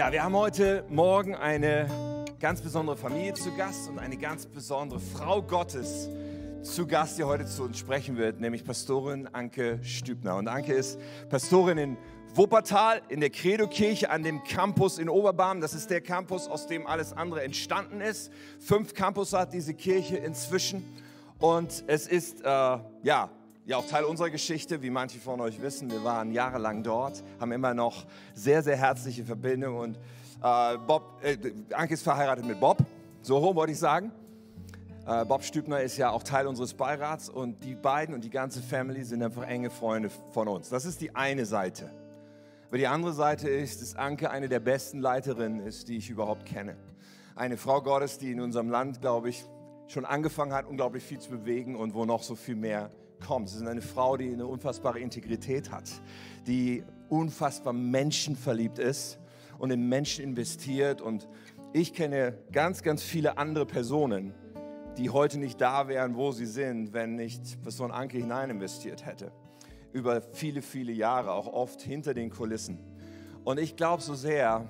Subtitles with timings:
[0.00, 1.86] Ja, wir haben heute Morgen eine
[2.40, 6.08] ganz besondere Familie zu Gast und eine ganz besondere Frau Gottes
[6.62, 10.36] zu Gast, die heute zu uns sprechen wird, nämlich Pastorin Anke Stübner.
[10.36, 11.98] Und Anke ist Pastorin in
[12.34, 15.60] Wuppertal in der Credo-Kirche an dem Campus in Oberbarm.
[15.60, 18.32] Das ist der Campus, aus dem alles andere entstanden ist.
[18.58, 20.82] Fünf Campus hat diese Kirche inzwischen.
[21.38, 23.28] Und es ist, äh, ja,
[23.64, 25.90] ja auch Teil unserer Geschichte, wie manche von euch wissen.
[25.90, 29.78] Wir waren jahrelang dort, haben immer noch sehr, sehr herzliche Verbindungen.
[29.78, 29.96] Und
[30.42, 31.36] äh, Bob, äh,
[31.74, 32.78] Anke ist verheiratet mit Bob,
[33.22, 34.12] so rum wollte ich sagen.
[35.06, 38.62] Äh, Bob Stübner ist ja auch Teil unseres Beirats und die beiden und die ganze
[38.62, 40.68] Family sind einfach enge Freunde von uns.
[40.68, 41.90] Das ist die eine Seite.
[42.68, 46.46] Aber die andere Seite ist, dass Anke eine der besten Leiterinnen ist, die ich überhaupt
[46.46, 46.76] kenne.
[47.34, 49.44] Eine Frau Gottes, die in unserem Land, glaube ich,
[49.88, 52.90] schon angefangen hat, unglaublich viel zu bewegen und wo noch so viel mehr
[53.20, 53.48] kommt.
[53.48, 55.90] Sie ist eine Frau, die eine unfassbare Integrität hat,
[56.46, 59.18] die unfassbar menschenverliebt ist
[59.58, 61.00] und in Menschen investiert.
[61.00, 61.28] Und
[61.72, 64.34] ich kenne ganz, ganz viele andere Personen,
[64.96, 69.32] die heute nicht da wären, wo sie sind, wenn nicht Person Anke hinein investiert hätte.
[69.92, 72.78] Über viele, viele Jahre, auch oft hinter den Kulissen.
[73.44, 74.68] Und ich glaube so sehr,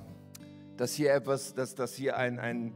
[0.77, 2.73] dass hier etwas, dass, dass hier ein, ein,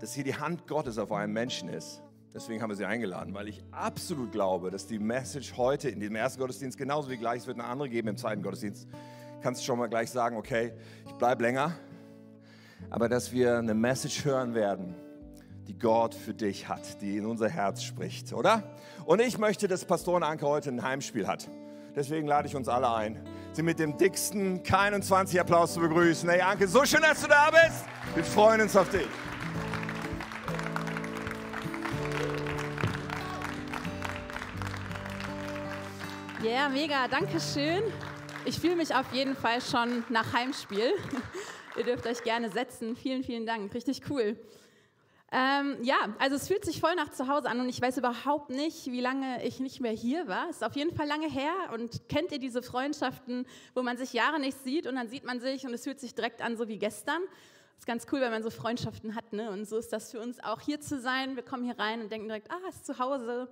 [0.00, 2.03] dass hier die Hand Gottes auf einem Menschen ist
[2.34, 6.16] Deswegen haben wir sie eingeladen, weil ich absolut glaube, dass die Message heute in dem
[6.16, 8.88] ersten Gottesdienst genauso wie gleich, es wird eine andere geben im zweiten Gottesdienst,
[9.40, 10.72] kannst du schon mal gleich sagen, okay,
[11.06, 11.72] ich bleibe länger,
[12.90, 14.96] aber dass wir eine Message hören werden,
[15.68, 18.64] die Gott für dich hat, die in unser Herz spricht, oder?
[19.04, 21.48] Und ich möchte, dass Pastoren Anke heute ein Heimspiel hat.
[21.94, 26.28] Deswegen lade ich uns alle ein, sie mit dem dicksten K21-Applaus zu begrüßen.
[26.28, 27.84] Hey Anke, so schön, dass du da bist.
[28.16, 29.06] Wir freuen uns auf dich.
[36.44, 37.82] Ja, yeah, mega, danke schön.
[38.44, 40.92] Ich fühle mich auf jeden Fall schon nach Heimspiel.
[41.78, 42.96] Ihr dürft euch gerne setzen.
[42.96, 43.72] Vielen, vielen Dank.
[43.72, 44.38] Richtig cool.
[45.32, 48.50] Ähm, ja, also es fühlt sich voll nach zu Hause an und ich weiß überhaupt
[48.50, 50.50] nicht, wie lange ich nicht mehr hier war.
[50.50, 54.12] Es ist auf jeden Fall lange her und kennt ihr diese Freundschaften, wo man sich
[54.12, 56.68] Jahre nicht sieht und dann sieht man sich und es fühlt sich direkt an, so
[56.68, 57.22] wie gestern.
[57.78, 59.32] Ist ganz cool, wenn man so Freundschaften hat.
[59.32, 59.50] Ne?
[59.50, 61.36] Und so ist das für uns auch hier zu sein.
[61.36, 63.48] Wir kommen hier rein und denken direkt, ah, ist zu Hause.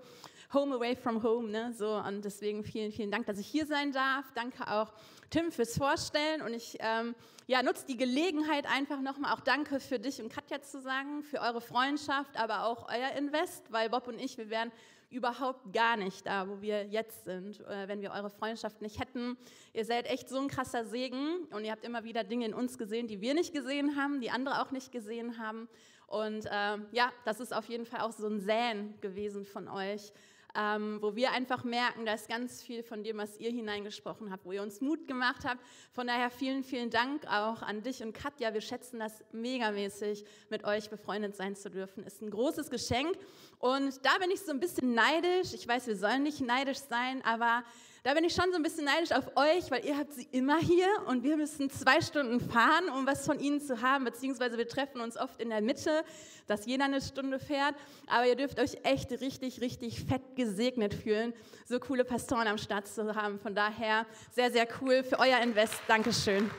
[0.54, 1.48] Home away from home.
[1.48, 1.72] Ne?
[1.72, 4.32] So, und deswegen vielen, vielen Dank, dass ich hier sein darf.
[4.34, 4.92] Danke auch
[5.30, 6.42] Tim fürs Vorstellen.
[6.42, 7.14] Und ich ähm,
[7.46, 11.40] ja, nutze die Gelegenheit einfach nochmal auch Danke für dich und Katja zu sagen, für
[11.40, 14.70] eure Freundschaft, aber auch euer Invest, weil Bob und ich, wir wären
[15.12, 19.36] überhaupt gar nicht da, wo wir jetzt sind, äh, wenn wir eure Freundschaft nicht hätten.
[19.72, 22.78] Ihr seid echt so ein krasser Segen und ihr habt immer wieder Dinge in uns
[22.78, 25.68] gesehen, die wir nicht gesehen haben, die andere auch nicht gesehen haben.
[26.06, 30.12] Und äh, ja, das ist auf jeden Fall auch so ein Säen gewesen von euch
[30.54, 34.44] ähm, wo wir einfach merken, da ist ganz viel von dem, was ihr hineingesprochen habt,
[34.44, 35.60] wo ihr uns Mut gemacht habt.
[35.92, 38.52] Von daher vielen, vielen Dank auch an dich und Katja.
[38.52, 42.04] Wir schätzen das megamäßig, mit euch befreundet sein zu dürfen.
[42.04, 43.16] Ist ein großes Geschenk.
[43.58, 45.54] Und da bin ich so ein bisschen neidisch.
[45.54, 47.64] Ich weiß, wir sollen nicht neidisch sein, aber
[48.02, 50.58] da bin ich schon so ein bisschen neidisch auf euch, weil ihr habt sie immer
[50.58, 54.66] hier und wir müssen zwei Stunden fahren, um was von ihnen zu haben, beziehungsweise wir
[54.66, 56.04] treffen uns oft in der Mitte,
[56.48, 57.76] dass jeder eine Stunde fährt.
[58.08, 61.32] Aber ihr dürft euch echt richtig, richtig fett gesegnet fühlen,
[61.64, 63.38] so coole Pastoren am Start zu haben.
[63.38, 65.74] Von daher sehr, sehr cool für euer Invest.
[65.86, 66.50] Dankeschön.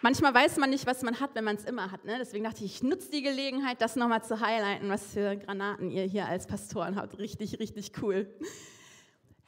[0.00, 2.04] Manchmal weiß man nicht, was man hat, wenn man es immer hat.
[2.04, 2.16] Ne?
[2.20, 6.04] Deswegen dachte ich, ich nutze die Gelegenheit, das nochmal zu highlighten, was für Granaten ihr
[6.04, 7.18] hier als Pastoren habt.
[7.18, 8.32] Richtig, richtig cool.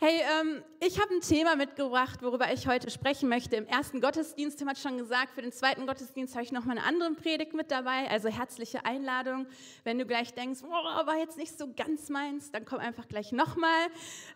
[0.03, 3.55] Hey, ähm, ich habe ein Thema mitgebracht, worüber ich heute sprechen möchte.
[3.57, 6.87] Im ersten Gottesdienst, Tim hat schon gesagt, für den zweiten Gottesdienst habe ich nochmal eine
[6.87, 8.11] andere Predigt mit dabei.
[8.11, 9.47] Also herzliche Einladung.
[9.85, 13.31] Wenn du gleich denkst, oh, war jetzt nicht so ganz meins, dann komm einfach gleich
[13.31, 13.89] nochmal.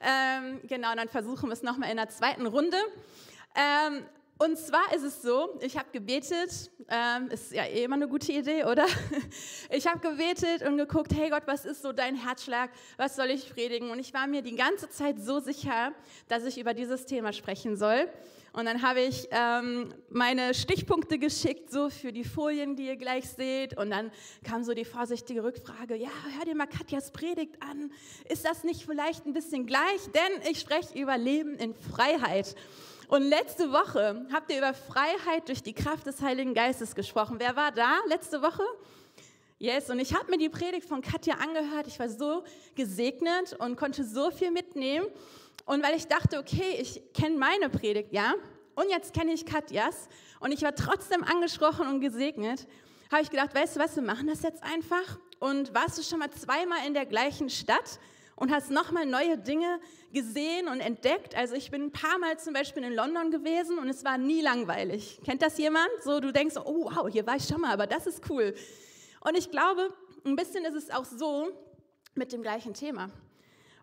[0.02, 2.76] Ähm, genau, dann versuchen wir es nochmal in der zweiten Runde.
[3.56, 4.04] Ähm,
[4.36, 8.32] und zwar ist es so, ich habe gebetet, ähm, ist ja eh immer eine gute
[8.32, 8.86] Idee, oder?
[9.70, 12.70] Ich habe gebetet und geguckt, hey Gott, was ist so dein Herzschlag?
[12.96, 13.90] Was soll ich predigen?
[13.90, 15.92] Und ich war mir die ganze Zeit so sicher,
[16.28, 18.08] dass ich über dieses Thema sprechen soll.
[18.52, 23.28] Und dann habe ich ähm, meine Stichpunkte geschickt, so für die Folien, die ihr gleich
[23.28, 23.76] seht.
[23.76, 24.12] Und dann
[24.44, 27.92] kam so die vorsichtige Rückfrage, ja, hör dir mal Katjas Predigt an.
[28.28, 30.00] Ist das nicht vielleicht ein bisschen gleich?
[30.14, 32.54] Denn ich spreche über Leben in Freiheit.
[33.14, 37.36] Und letzte Woche habt ihr über Freiheit durch die Kraft des Heiligen Geistes gesprochen.
[37.38, 38.64] Wer war da letzte Woche?
[39.60, 41.86] Yes, und ich habe mir die Predigt von Katja angehört.
[41.86, 42.42] Ich war so
[42.74, 45.06] gesegnet und konnte so viel mitnehmen.
[45.64, 48.34] Und weil ich dachte, okay, ich kenne meine Predigt, ja,
[48.74, 50.08] und jetzt kenne ich Katjas
[50.40, 52.66] und ich war trotzdem angesprochen und gesegnet,
[53.12, 55.20] habe ich gedacht, weißt du was, wir machen das jetzt einfach.
[55.38, 58.00] Und warst du schon mal zweimal in der gleichen Stadt?
[58.36, 59.80] Und hast nochmal neue Dinge
[60.12, 61.36] gesehen und entdeckt.
[61.36, 64.40] Also ich bin ein paar Mal zum Beispiel in London gewesen und es war nie
[64.40, 65.20] langweilig.
[65.24, 65.88] Kennt das jemand?
[66.02, 68.54] So, du denkst, oh wow, hier war ich schon mal, aber das ist cool.
[69.20, 69.92] Und ich glaube,
[70.24, 71.48] ein bisschen ist es auch so
[72.14, 73.10] mit dem gleichen Thema.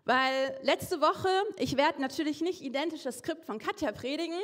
[0.04, 1.28] Weil letzte Woche,
[1.58, 4.40] ich werde natürlich nicht identisch das Skript von Katja predigen,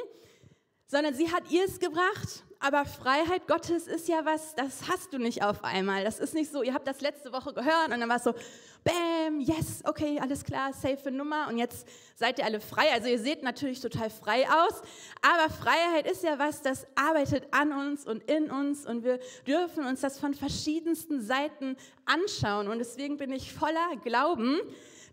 [0.87, 2.44] sondern sie hat ihr es gebracht.
[2.60, 6.02] Aber Freiheit Gottes ist ja was, das hast du nicht auf einmal.
[6.02, 8.34] Das ist nicht so, ihr habt das letzte Woche gehört und dann war es so,
[8.82, 12.93] bam, yes, okay, alles klar, safe Nummer und jetzt seid ihr alle frei.
[12.93, 14.82] Also ihr seht natürlich total frei aus,
[15.22, 19.87] aber Freiheit ist ja was, das arbeitet an uns und in uns und wir dürfen
[19.87, 21.76] uns das von verschiedensten Seiten
[22.06, 22.66] anschauen.
[22.66, 24.58] Und deswegen bin ich voller Glauben,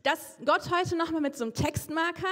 [0.01, 2.27] dass Gott heute nochmal mit so einem Textmarker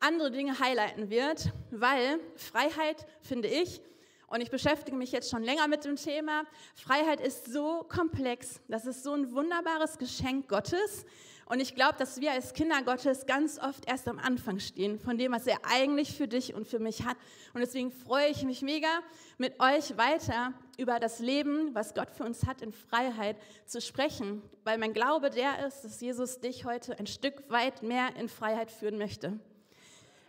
[0.00, 3.80] andere Dinge highlighten wird, weil Freiheit, finde ich,
[4.28, 6.44] und ich beschäftige mich jetzt schon länger mit dem Thema,
[6.74, 11.06] Freiheit ist so komplex, das ist so ein wunderbares Geschenk Gottes.
[11.46, 15.16] Und ich glaube, dass wir als Kinder Gottes ganz oft erst am Anfang stehen von
[15.16, 17.16] dem, was er eigentlich für dich und für mich hat.
[17.54, 19.00] Und deswegen freue ich mich mega,
[19.38, 24.42] mit euch weiter über das Leben, was Gott für uns hat, in Freiheit zu sprechen.
[24.64, 28.70] Weil mein Glaube der ist, dass Jesus dich heute ein Stück weit mehr in Freiheit
[28.70, 29.40] führen möchte.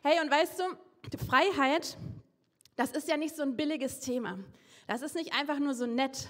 [0.03, 1.97] Hey, und weißt du, Freiheit,
[2.79, 4.39] das ist ja nicht so ein billiges Thema.
[4.87, 6.29] Das ist nicht einfach nur so nett,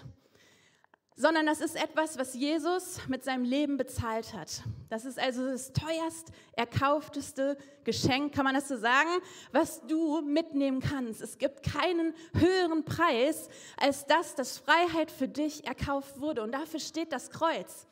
[1.16, 4.64] sondern das ist etwas, was Jesus mit seinem Leben bezahlt hat.
[4.90, 9.12] Das ist also das teuerst erkaufteste Geschenk, kann man das so sagen,
[9.52, 11.22] was du mitnehmen kannst.
[11.22, 13.48] Es gibt keinen höheren Preis
[13.78, 16.42] als das, dass Freiheit für dich erkauft wurde.
[16.42, 17.86] Und dafür steht das Kreuz.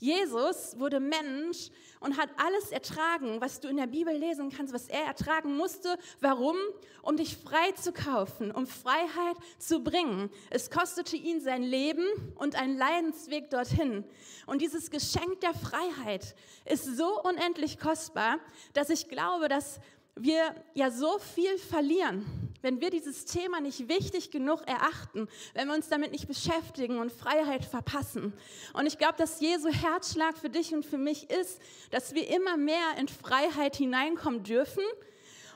[0.00, 1.70] Jesus wurde Mensch
[2.00, 5.98] und hat alles ertragen, was du in der Bibel lesen kannst, was er ertragen musste.
[6.20, 6.56] Warum?
[7.02, 10.30] Um dich frei zu kaufen, um Freiheit zu bringen.
[10.48, 12.04] Es kostete ihn sein Leben
[12.36, 14.04] und ein Leidensweg dorthin.
[14.46, 18.38] Und dieses Geschenk der Freiheit ist so unendlich kostbar,
[18.72, 19.80] dass ich glaube, dass
[20.14, 25.74] wir ja so viel verlieren, wenn wir dieses Thema nicht wichtig genug erachten, wenn wir
[25.74, 28.32] uns damit nicht beschäftigen und Freiheit verpassen.
[28.72, 31.60] Und ich glaube, dass Jesu Herzschlag für dich und für mich ist,
[31.90, 34.84] dass wir immer mehr in Freiheit hineinkommen dürfen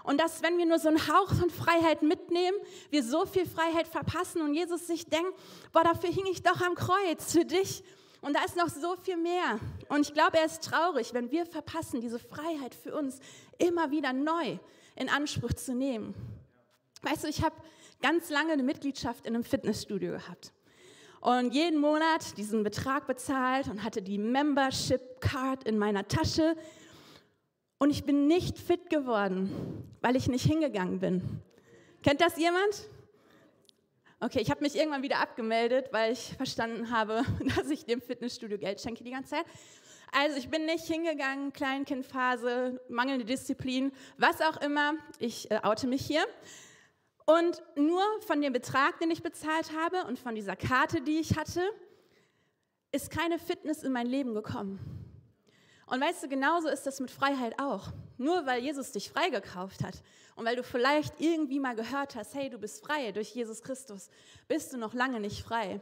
[0.04, 2.56] und dass, wenn wir nur so einen Hauch von Freiheit mitnehmen,
[2.90, 5.32] wir so viel Freiheit verpassen und Jesus sich denkt,
[5.72, 7.82] boah, dafür hing ich doch am Kreuz für dich.
[8.20, 9.58] Und da ist noch so viel mehr.
[9.88, 13.18] Und ich glaube, er ist traurig, wenn wir verpassen, diese Freiheit für uns
[13.58, 14.58] immer wieder neu
[14.96, 16.14] in Anspruch zu nehmen.
[17.04, 17.54] Weißt du, ich habe
[18.00, 20.52] ganz lange eine Mitgliedschaft in einem Fitnessstudio gehabt
[21.20, 26.56] und jeden Monat diesen Betrag bezahlt und hatte die Membership Card in meiner Tasche
[27.78, 31.42] und ich bin nicht fit geworden, weil ich nicht hingegangen bin.
[32.02, 32.88] Kennt das jemand?
[34.20, 37.22] Okay, ich habe mich irgendwann wieder abgemeldet, weil ich verstanden habe,
[37.56, 39.44] dass ich dem Fitnessstudio Geld schenke die ganze Zeit.
[40.12, 44.94] Also ich bin nicht hingegangen, Kleinkindphase, mangelnde Disziplin, was auch immer.
[45.18, 46.24] Ich äh, oute mich hier.
[47.26, 51.36] Und nur von dem Betrag, den ich bezahlt habe und von dieser Karte, die ich
[51.36, 51.62] hatte,
[52.92, 54.78] ist keine Fitness in mein Leben gekommen.
[55.86, 57.92] Und weißt du, genauso ist das mit Freiheit auch.
[58.18, 60.02] Nur weil Jesus dich freigekauft hat
[60.36, 64.08] und weil du vielleicht irgendwie mal gehört hast, hey, du bist frei durch Jesus Christus,
[64.48, 65.80] bist du noch lange nicht frei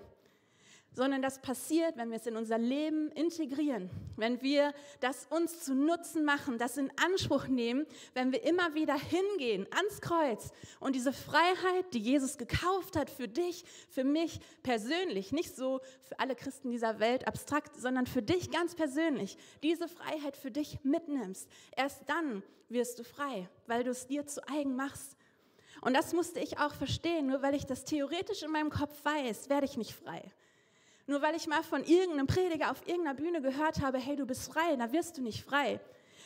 [0.95, 5.75] sondern das passiert, wenn wir es in unser Leben integrieren, wenn wir das uns zu
[5.75, 11.13] Nutzen machen, das in Anspruch nehmen, wenn wir immer wieder hingehen ans Kreuz und diese
[11.13, 16.71] Freiheit, die Jesus gekauft hat für dich, für mich persönlich, nicht so für alle Christen
[16.71, 21.49] dieser Welt abstrakt, sondern für dich ganz persönlich, diese Freiheit für dich mitnimmst.
[21.75, 25.17] Erst dann wirst du frei, weil du es dir zu eigen machst.
[25.81, 29.49] Und das musste ich auch verstehen, nur weil ich das theoretisch in meinem Kopf weiß,
[29.49, 30.23] werde ich nicht frei.
[31.07, 34.53] Nur weil ich mal von irgendeinem Prediger auf irgendeiner Bühne gehört habe, hey, du bist
[34.53, 35.81] frei, da wirst du nicht frei.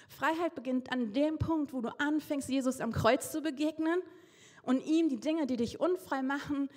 [0.08, 4.00] Freiheit beginnt an dem Punkt, wo du anfängst, Jesus am Kreuz zu begegnen
[4.62, 6.68] und ihm die Dinge, die dich unfrei machen,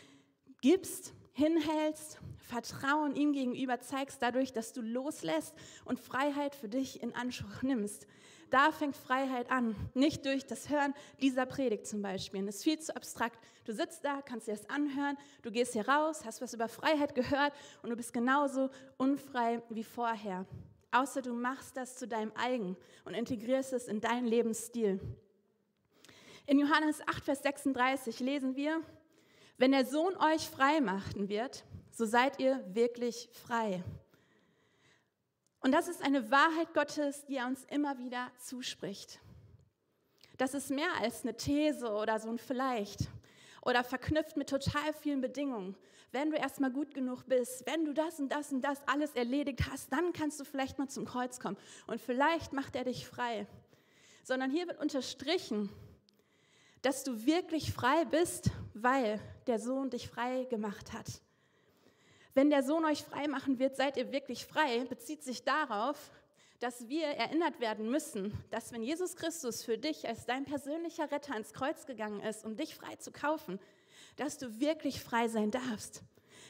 [0.61, 5.53] gibst, hinhältst, Vertrauen ihm gegenüber zeigst, dadurch, dass du loslässt
[5.85, 8.07] und Freiheit für dich in Anspruch nimmst.
[8.49, 12.45] Da fängt Freiheit an, nicht durch das Hören dieser Predigt zum Beispiel.
[12.45, 13.39] Das ist viel zu abstrakt.
[13.65, 17.13] Du sitzt da, kannst dir das anhören, du gehst hier raus, hast was über Freiheit
[17.13, 17.53] gehört
[17.83, 20.45] und du bist genauso unfrei wie vorher.
[20.91, 22.75] Außer du machst das zu deinem eigen
[23.05, 24.99] und integrierst es in deinen Lebensstil.
[26.47, 28.81] In Johannes 8, Vers 36 lesen wir,
[29.57, 33.83] wenn der Sohn euch frei machen wird, so seid ihr wirklich frei.
[35.61, 39.19] Und das ist eine Wahrheit Gottes, die er uns immer wieder zuspricht.
[40.37, 43.09] Das ist mehr als eine These oder so ein Vielleicht.
[43.61, 45.75] oder verknüpft mit total vielen Bedingungen.
[46.11, 49.69] Wenn du erstmal gut genug bist, wenn du das und das und das alles erledigt
[49.69, 53.47] hast, dann kannst du vielleicht mal zum Kreuz kommen und vielleicht macht er dich frei.
[54.23, 55.69] Sondern hier wird unterstrichen,
[56.81, 61.21] dass du wirklich frei bist, weil der Sohn dich frei gemacht hat.
[62.33, 66.11] Wenn der Sohn euch frei machen wird, seid ihr wirklich frei, bezieht sich darauf,
[66.59, 71.33] dass wir erinnert werden müssen, dass wenn Jesus Christus für dich als dein persönlicher Retter
[71.33, 73.59] ans Kreuz gegangen ist, um dich frei zu kaufen,
[74.17, 76.03] dass du wirklich frei sein darfst.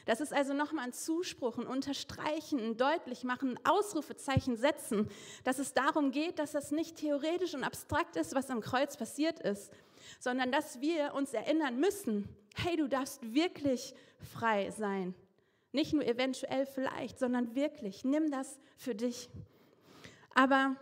[0.06, 5.08] Das ist also nochmal ein Zuspruch, ein Unterstreichen, ein deutlich machen, ein Ausrufezeichen setzen,
[5.44, 9.38] dass es darum geht, dass das nicht theoretisch und abstrakt ist, was am Kreuz passiert
[9.40, 9.70] ist,
[10.18, 13.94] sondern dass wir uns erinnern müssen, hey, du darfst wirklich
[14.32, 15.14] frei sein.
[15.72, 18.04] Nicht nur eventuell vielleicht, sondern wirklich.
[18.04, 19.28] Nimm das für dich.
[20.34, 20.76] Aber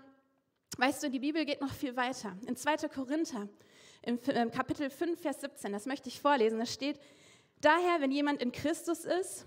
[0.79, 2.37] weißt du, die Bibel geht noch viel weiter.
[2.47, 2.89] In 2.
[2.89, 3.49] Korinther,
[4.03, 6.99] im Kapitel 5, Vers 17, das möchte ich vorlesen, da steht,
[7.61, 9.47] daher, wenn jemand in Christus ist,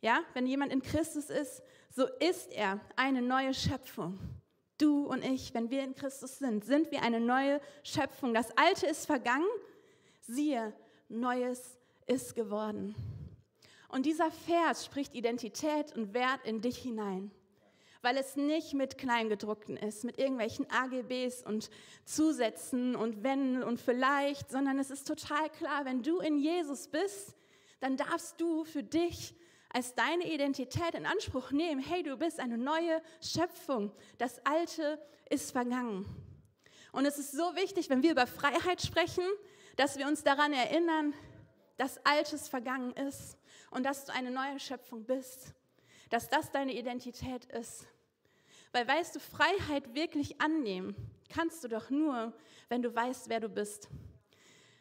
[0.00, 4.18] ja, wenn jemand in Christus ist, so ist er eine neue Schöpfung.
[4.78, 8.32] Du und ich, wenn wir in Christus sind, sind wir eine neue Schöpfung.
[8.32, 9.48] Das Alte ist vergangen,
[10.20, 10.72] siehe,
[11.08, 11.76] Neues
[12.06, 12.94] ist geworden.
[13.88, 17.30] Und dieser Vers spricht Identität und Wert in dich hinein,
[18.02, 21.70] weil es nicht mit Kleingedruckten ist, mit irgendwelchen AGBs und
[22.04, 27.34] Zusätzen und wenn und vielleicht, sondern es ist total klar, wenn du in Jesus bist,
[27.80, 29.34] dann darfst du für dich
[29.70, 35.52] als deine Identität in Anspruch nehmen, hey, du bist eine neue Schöpfung, das Alte ist
[35.52, 36.06] vergangen.
[36.92, 39.24] Und es ist so wichtig, wenn wir über Freiheit sprechen,
[39.76, 41.14] dass wir uns daran erinnern,
[41.76, 43.37] dass Altes vergangen ist
[43.70, 45.54] und dass du eine neue Schöpfung bist,
[46.10, 47.86] dass das deine Identität ist.
[48.72, 50.94] Weil weißt du, Freiheit wirklich annehmen
[51.28, 52.32] kannst du doch nur,
[52.68, 53.88] wenn du weißt, wer du bist.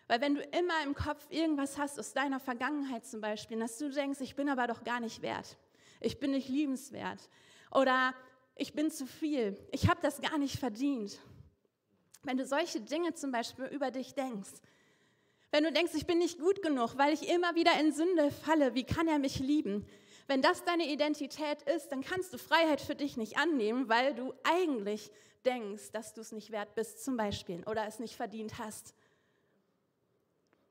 [0.08, 3.90] Weil wenn du immer im Kopf irgendwas hast aus deiner Vergangenheit zum Beispiel, dass du
[3.90, 5.58] denkst, ich bin aber doch gar nicht wert,
[6.00, 7.30] ich bin nicht liebenswert
[7.72, 8.14] oder
[8.56, 11.20] ich bin zu viel, ich habe das gar nicht verdient.
[12.24, 14.52] Wenn du solche Dinge zum Beispiel über dich denkst,
[15.52, 18.76] wenn du denkst, ich bin nicht gut genug, weil ich immer wieder in Sünde falle,
[18.76, 19.88] wie kann er mich lieben?
[20.28, 24.34] Wenn das deine Identität ist, dann kannst du Freiheit für dich nicht annehmen, weil du
[24.44, 25.10] eigentlich
[25.46, 28.94] denkst, dass du es nicht wert bist, zum Beispiel, oder es nicht verdient hast.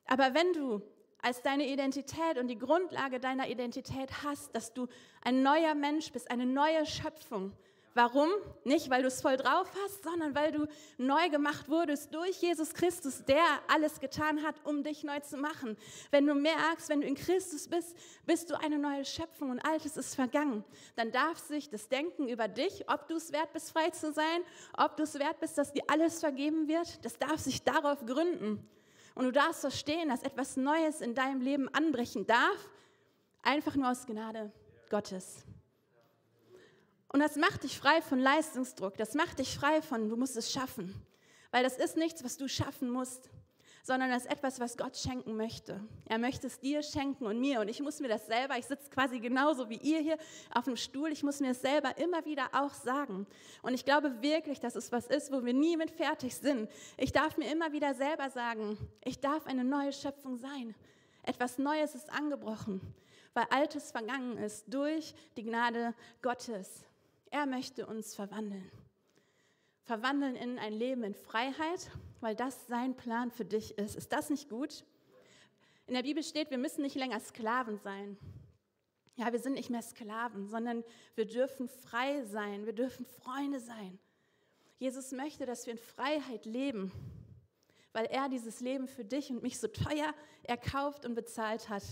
[0.04, 0.83] Aber wenn du
[1.23, 4.87] als deine Identität und die Grundlage deiner Identität hast, dass du
[5.23, 7.52] ein neuer Mensch bist, eine neue Schöpfung,
[7.96, 8.28] Warum?
[8.64, 10.66] Nicht, weil du es voll drauf hast, sondern weil du
[10.98, 15.78] neu gemacht wurdest durch Jesus Christus, der alles getan hat, um dich neu zu machen.
[16.10, 19.96] Wenn du merkst, wenn du in Christus bist, bist du eine neue Schöpfung und Altes
[19.96, 20.62] ist vergangen.
[20.96, 24.42] Dann darf sich das Denken über dich, ob du es wert bist, frei zu sein,
[24.76, 28.68] ob du es wert bist, dass dir alles vergeben wird, das darf sich darauf gründen.
[29.14, 32.68] Und du darfst verstehen, dass etwas Neues in deinem Leben anbrechen darf,
[33.42, 34.52] einfach nur aus Gnade
[34.90, 35.46] Gottes.
[37.16, 38.99] Und das macht dich frei von Leistungsdruck.
[38.99, 40.94] Das macht dich frei von, du musst es schaffen.
[41.50, 43.30] Weil das ist nichts, was du schaffen musst,
[43.82, 45.80] sondern das ist etwas, was Gott schenken möchte.
[46.04, 47.62] Er möchte es dir schenken und mir.
[47.62, 50.18] Und ich muss mir das selber, ich sitze quasi genauso wie ihr hier
[50.54, 53.26] auf dem Stuhl, ich muss mir das selber immer wieder auch sagen.
[53.62, 56.68] Und ich glaube wirklich, dass es was ist, wo wir nie mit fertig sind.
[56.99, 60.75] Ich darf mir immer wieder selber sagen, ich darf eine neue Schöpfung sein.
[61.23, 62.82] Etwas Neues ist angebrochen,
[63.32, 66.85] weil Altes vergangen ist durch die Gnade Gottes.
[67.37, 68.71] Er möchte uns verwandeln.
[69.83, 71.90] Verwandeln in ein Leben in Freiheit,
[72.21, 73.95] weil das sein Plan für dich ist.
[73.95, 74.87] Ist das nicht gut?
[75.87, 78.16] In der Bibel steht, wir müssen nicht länger Sklaven sein.
[79.16, 80.83] Ja, wir sind nicht mehr Sklaven, sondern
[81.14, 83.99] wir dürfen frei sein, wir dürfen Freunde sein.
[84.78, 86.90] Jesus möchte, dass wir in Freiheit leben,
[87.93, 91.85] weil er dieses Leben für dich und mich so teuer erkauft und bezahlt hat.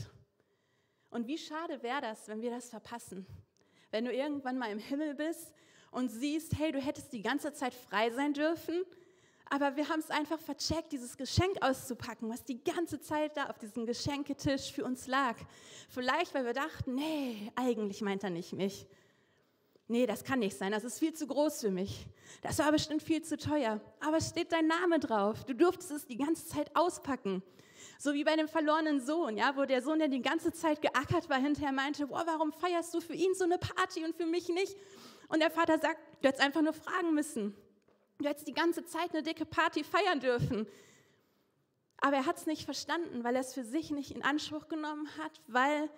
[1.11, 3.27] Und wie schade wäre das, wenn wir das verpassen?
[3.95, 5.55] Wenn du irgendwann mal im Himmel bist
[5.93, 8.83] und siehst, hey, du hättest die ganze Zeit frei sein dürfen,
[9.49, 13.59] aber wir haben es einfach vercheckt, dieses Geschenk auszupacken, was die ganze Zeit da auf
[13.59, 15.37] diesem Geschenketisch für uns lag.
[15.89, 18.85] Vielleicht, weil wir dachten, nee, eigentlich meint er nicht mich.
[19.87, 22.05] Nee, das kann nicht sein, das ist viel zu groß für mich.
[22.43, 23.81] Das war bestimmt viel zu teuer.
[24.01, 25.45] Aber es steht dein Name drauf.
[25.45, 27.45] Du durftest es die ganze Zeit auspacken.
[27.99, 31.29] So wie bei dem verlorenen Sohn, ja, wo der Sohn, der die ganze Zeit geackert
[31.29, 34.49] war, hinterher meinte, wow, warum feierst du für ihn so eine Party und für mich
[34.49, 34.77] nicht?
[35.29, 37.55] Und der Vater sagt, du hättest einfach nur fragen müssen.
[38.19, 40.67] Du hättest die ganze Zeit eine dicke Party feiern dürfen.
[41.99, 45.09] Aber er hat es nicht verstanden, weil er es für sich nicht in Anspruch genommen
[45.19, 45.89] hat, weil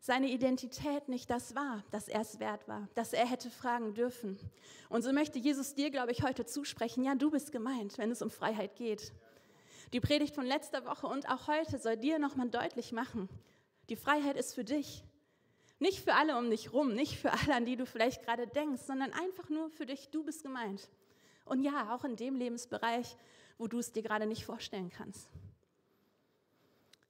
[0.00, 4.38] seine Identität nicht das war, dass er es wert war, dass er hätte fragen dürfen.
[4.88, 8.22] Und so möchte Jesus dir, glaube ich, heute zusprechen, ja, du bist gemeint, wenn es
[8.22, 9.12] um Freiheit geht.
[9.92, 13.28] Die Predigt von letzter Woche und auch heute soll dir nochmal deutlich machen,
[13.88, 15.04] die Freiheit ist für dich.
[15.80, 18.82] Nicht für alle um dich rum, nicht für alle, an die du vielleicht gerade denkst,
[18.82, 20.10] sondern einfach nur für dich.
[20.10, 20.88] Du bist gemeint.
[21.44, 23.16] Und ja, auch in dem Lebensbereich,
[23.58, 25.28] wo du es dir gerade nicht vorstellen kannst.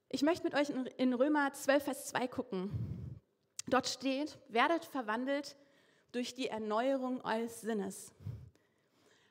[0.09, 3.19] Ich möchte mit euch in Römer 12, Vers 2 gucken.
[3.67, 5.55] Dort steht, werdet verwandelt
[6.11, 8.11] durch die Erneuerung eures Sinnes.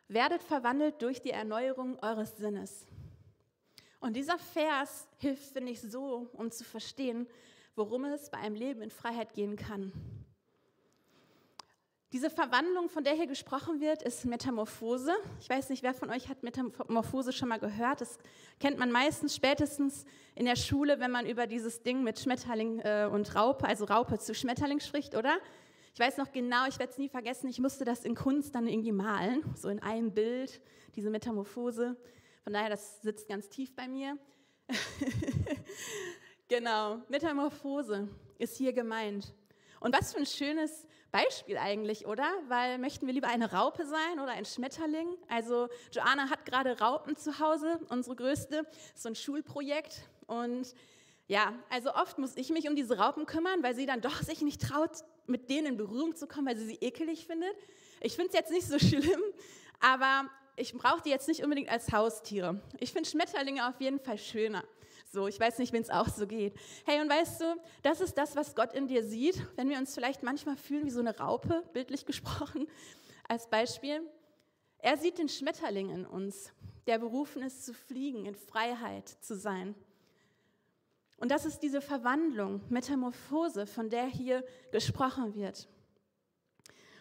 [0.08, 2.86] Werdet verwandelt durch die Erneuerung eures Sinnes.
[4.00, 7.26] Und dieser Vers hilft, finde ich, so, um zu verstehen,
[7.76, 9.92] worum es bei einem Leben in Freiheit gehen kann.
[12.12, 15.12] Diese Verwandlung, von der hier gesprochen wird, ist Metamorphose.
[15.38, 18.00] Ich weiß nicht, wer von euch hat Metamorphose schon mal gehört.
[18.00, 18.18] Das
[18.58, 20.04] kennt man meistens spätestens
[20.34, 24.18] in der Schule, wenn man über dieses Ding mit Schmetterling äh, und Raupe, also Raupe
[24.18, 25.38] zu Schmetterling spricht, oder?
[25.94, 28.66] Ich weiß noch genau, ich werde es nie vergessen, ich musste das in Kunst dann
[28.66, 30.60] irgendwie malen, so in einem Bild,
[30.96, 31.96] diese Metamorphose.
[32.42, 34.18] Von daher, das sitzt ganz tief bei mir.
[36.48, 39.34] genau, Metamorphose ist hier gemeint.
[39.80, 42.30] Und was für ein schönes Beispiel eigentlich, oder?
[42.48, 45.16] Weil möchten wir lieber eine Raupe sein oder ein Schmetterling?
[45.28, 50.08] Also Joanna hat gerade Raupen zu Hause, unsere größte, so ein Schulprojekt.
[50.26, 50.74] Und
[51.26, 54.42] ja, also oft muss ich mich um diese Raupen kümmern, weil sie dann doch sich
[54.42, 54.90] nicht traut,
[55.26, 57.54] mit denen in Berührung zu kommen, weil sie sie ekelig findet.
[58.00, 59.22] Ich finde es jetzt nicht so schlimm,
[59.80, 60.28] aber
[60.60, 62.60] ich brauche die jetzt nicht unbedingt als Haustiere.
[62.78, 64.62] Ich finde Schmetterlinge auf jeden Fall schöner.
[65.10, 66.54] So, ich weiß nicht, wenn es auch so geht.
[66.84, 67.44] Hey, und weißt du,
[67.82, 70.90] das ist das, was Gott in dir sieht, wenn wir uns vielleicht manchmal fühlen wie
[70.90, 72.68] so eine Raupe, bildlich gesprochen,
[73.26, 74.02] als Beispiel.
[74.78, 76.52] Er sieht den Schmetterling in uns,
[76.86, 79.74] der berufen ist zu fliegen, in Freiheit zu sein.
[81.16, 85.68] Und das ist diese Verwandlung, Metamorphose, von der hier gesprochen wird.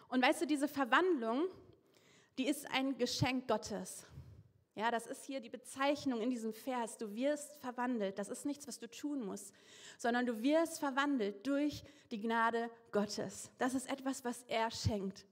[0.09, 1.45] Und weißt du, diese Verwandlung,
[2.39, 4.05] die ist ein Geschenk Gottes.
[4.73, 6.97] Ja, das ist hier die Bezeichnung in diesem Vers.
[6.97, 8.17] Du wirst verwandelt.
[8.17, 9.53] Das ist nichts, was du tun musst,
[9.97, 13.51] sondern du wirst verwandelt durch die Gnade Gottes.
[13.57, 15.25] Das ist etwas, was er schenkt.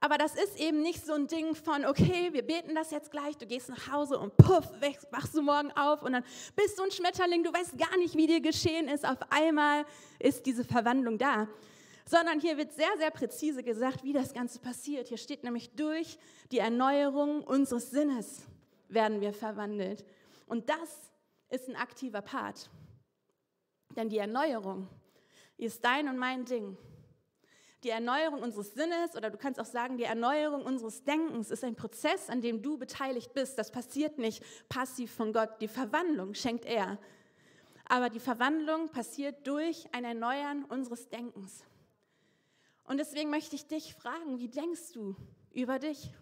[0.00, 3.36] Aber das ist eben nicht so ein Ding von, okay, wir beten das jetzt gleich,
[3.36, 4.66] du gehst nach Hause und puff,
[5.10, 6.24] wachst du morgen auf und dann
[6.56, 9.04] bist du ein Schmetterling, du weißt gar nicht, wie dir geschehen ist.
[9.04, 9.84] Auf einmal
[10.18, 11.46] ist diese Verwandlung da.
[12.04, 15.08] Sondern hier wird sehr, sehr präzise gesagt, wie das Ganze passiert.
[15.08, 16.18] Hier steht nämlich durch
[16.50, 18.42] die Erneuerung unseres Sinnes
[18.88, 20.04] werden wir verwandelt.
[20.46, 21.12] Und das
[21.48, 22.70] ist ein aktiver Part.
[23.96, 24.88] Denn die Erneuerung
[25.56, 26.76] ist dein und mein Ding.
[27.84, 31.74] Die Erneuerung unseres Sinnes oder du kannst auch sagen, die Erneuerung unseres Denkens ist ein
[31.74, 33.58] Prozess, an dem du beteiligt bist.
[33.58, 35.60] Das passiert nicht passiv von Gott.
[35.60, 36.98] Die Verwandlung schenkt er.
[37.86, 41.64] Aber die Verwandlung passiert durch ein Erneuern unseres Denkens.
[42.84, 45.16] Und deswegen möchte ich dich fragen, wie denkst du
[45.52, 46.12] über dich?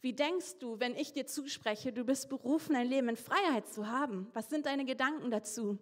[0.00, 3.88] Wie denkst du, wenn ich dir zuspreche, du bist berufen, ein Leben in Freiheit zu
[3.88, 4.28] haben?
[4.32, 5.78] Was sind deine Gedanken dazu?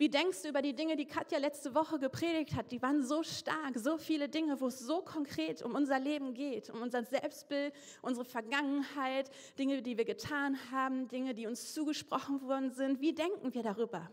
[0.00, 2.72] Wie denkst du über die Dinge, die Katja letzte Woche gepredigt hat?
[2.72, 6.70] Die waren so stark, so viele Dinge, wo es so konkret um unser Leben geht,
[6.70, 12.72] um unser Selbstbild, unsere Vergangenheit, Dinge, die wir getan haben, Dinge, die uns zugesprochen worden
[12.72, 13.02] sind.
[13.02, 14.10] Wie denken wir darüber?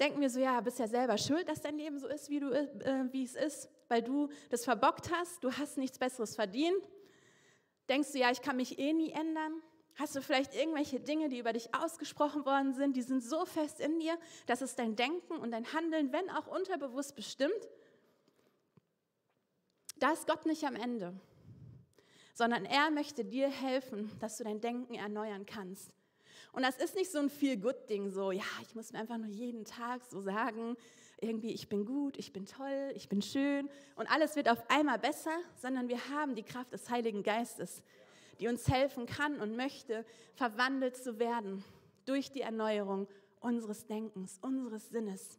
[0.00, 2.50] Denken wir so, ja, bist ja selber schuld, dass dein Leben so ist, wie, du,
[2.50, 6.86] äh, wie es ist, weil du das verbockt hast, du hast nichts Besseres verdient,
[7.88, 9.62] Denkst du, ja, ich kann mich eh nie ändern?
[9.94, 13.80] Hast du vielleicht irgendwelche Dinge, die über dich ausgesprochen worden sind, die sind so fest
[13.80, 17.68] in dir, dass es dein Denken und dein Handeln, wenn auch unterbewusst bestimmt?
[19.98, 21.18] Da ist Gott nicht am Ende,
[22.34, 25.94] sondern er möchte dir helfen, dass du dein Denken erneuern kannst.
[26.56, 29.66] Und das ist nicht so ein Feel-Good-Ding, so, ja, ich muss mir einfach nur jeden
[29.66, 30.74] Tag so sagen,
[31.20, 34.98] irgendwie, ich bin gut, ich bin toll, ich bin schön und alles wird auf einmal
[34.98, 37.82] besser, sondern wir haben die Kraft des Heiligen Geistes,
[38.40, 41.62] die uns helfen kann und möchte, verwandelt zu werden
[42.06, 43.06] durch die Erneuerung
[43.40, 45.38] unseres Denkens, unseres Sinnes.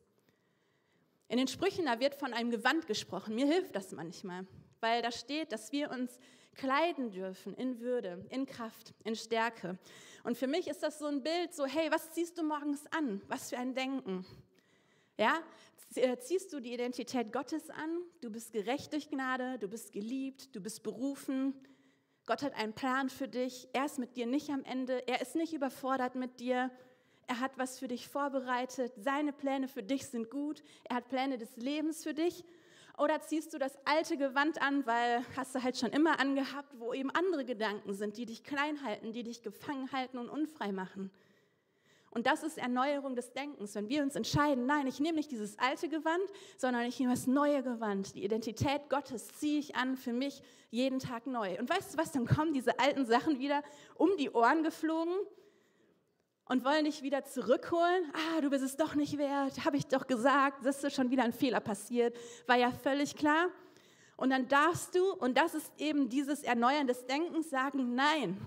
[1.30, 3.34] In den Sprüchen, da wird von einem Gewand gesprochen.
[3.34, 4.46] Mir hilft das manchmal,
[4.82, 6.20] weil da steht, dass wir uns
[6.58, 9.78] kleiden dürfen in Würde, in Kraft, in Stärke.
[10.24, 13.22] Und für mich ist das so ein Bild, so, hey, was ziehst du morgens an?
[13.28, 14.26] Was für ein Denken?
[15.18, 15.42] Ja,
[15.96, 20.56] äh, ziehst du die Identität Gottes an, du bist gerecht durch Gnade, du bist geliebt,
[20.56, 21.54] du bist berufen.
[22.26, 23.70] Gott hat einen Plan für dich.
[23.72, 25.08] Er ist mit dir nicht am Ende.
[25.08, 26.70] Er ist nicht überfordert mit dir.
[27.26, 28.92] Er hat was für dich vorbereitet.
[28.98, 30.62] Seine Pläne für dich sind gut.
[30.84, 32.44] Er hat Pläne des Lebens für dich.
[32.98, 36.94] Oder ziehst du das alte Gewand an, weil hast du halt schon immer angehabt, wo
[36.94, 41.12] eben andere Gedanken sind, die dich klein halten, die dich gefangen halten und unfrei machen.
[42.10, 43.76] Und das ist Erneuerung des Denkens.
[43.76, 46.24] Wenn wir uns entscheiden, nein, ich nehme nicht dieses alte Gewand,
[46.58, 48.16] sondern ich nehme das neue Gewand.
[48.16, 51.60] Die Identität Gottes ziehe ich an für mich jeden Tag neu.
[51.60, 53.62] Und weißt du was, dann kommen diese alten Sachen wieder
[53.94, 55.14] um die Ohren geflogen
[56.50, 58.12] und wollen dich wieder zurückholen.
[58.14, 61.24] Ah, du bist es doch nicht wert, habe ich doch gesagt, das ist schon wieder
[61.24, 63.48] ein Fehler passiert, war ja völlig klar.
[64.16, 68.38] Und dann darfst du, und das ist eben dieses Erneuern des Denkens, sagen, nein,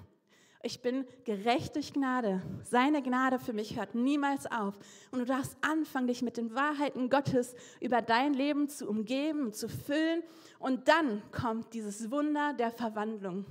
[0.63, 2.43] ich bin gerecht durch Gnade.
[2.65, 4.75] Seine Gnade für mich hört niemals auf.
[5.11, 9.71] Und du darfst anfangen, dich mit den Wahrheiten Gottes über dein Leben zu umgeben, zu
[9.71, 10.23] füllen.
[10.59, 13.47] Und dann kommt dieses Wunder der Verwandlung.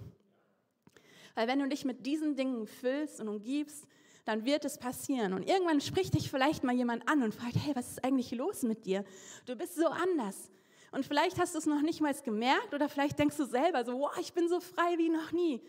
[1.34, 3.88] Weil wenn du dich mit diesen Dingen füllst und umgibst,
[4.30, 5.34] dann wird es passieren.
[5.34, 8.62] Und irgendwann spricht dich vielleicht mal jemand an und fragt, hey, was ist eigentlich los
[8.62, 9.04] mit dir?
[9.48, 10.52] Du bist so anders.
[10.92, 14.00] Und vielleicht hast du es noch nicht mal gemerkt oder vielleicht denkst du selber so,
[14.00, 15.62] wow, ich bin so frei wie noch nie.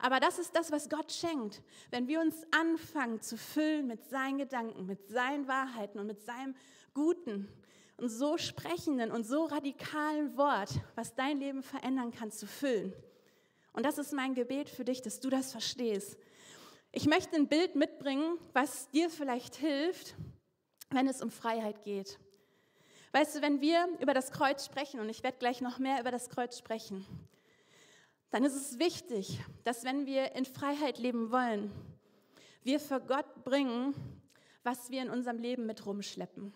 [0.00, 1.62] Aber das ist das, was Gott schenkt.
[1.90, 6.56] Wenn wir uns anfangen zu füllen mit seinen Gedanken, mit seinen Wahrheiten und mit seinem
[6.94, 7.48] guten
[7.98, 12.92] und so sprechenden und so radikalen Wort, was dein Leben verändern kann, zu füllen.
[13.72, 16.16] Und das ist mein Gebet für dich, dass du das verstehst.
[16.90, 20.14] Ich möchte ein Bild mitbringen, was dir vielleicht hilft,
[20.90, 22.18] wenn es um Freiheit geht.
[23.12, 26.10] Weißt du, wenn wir über das Kreuz sprechen, und ich werde gleich noch mehr über
[26.10, 27.06] das Kreuz sprechen,
[28.30, 31.70] dann ist es wichtig, dass wenn wir in Freiheit leben wollen,
[32.62, 33.94] wir für Gott bringen,
[34.62, 36.52] was wir in unserem Leben mit rumschleppen.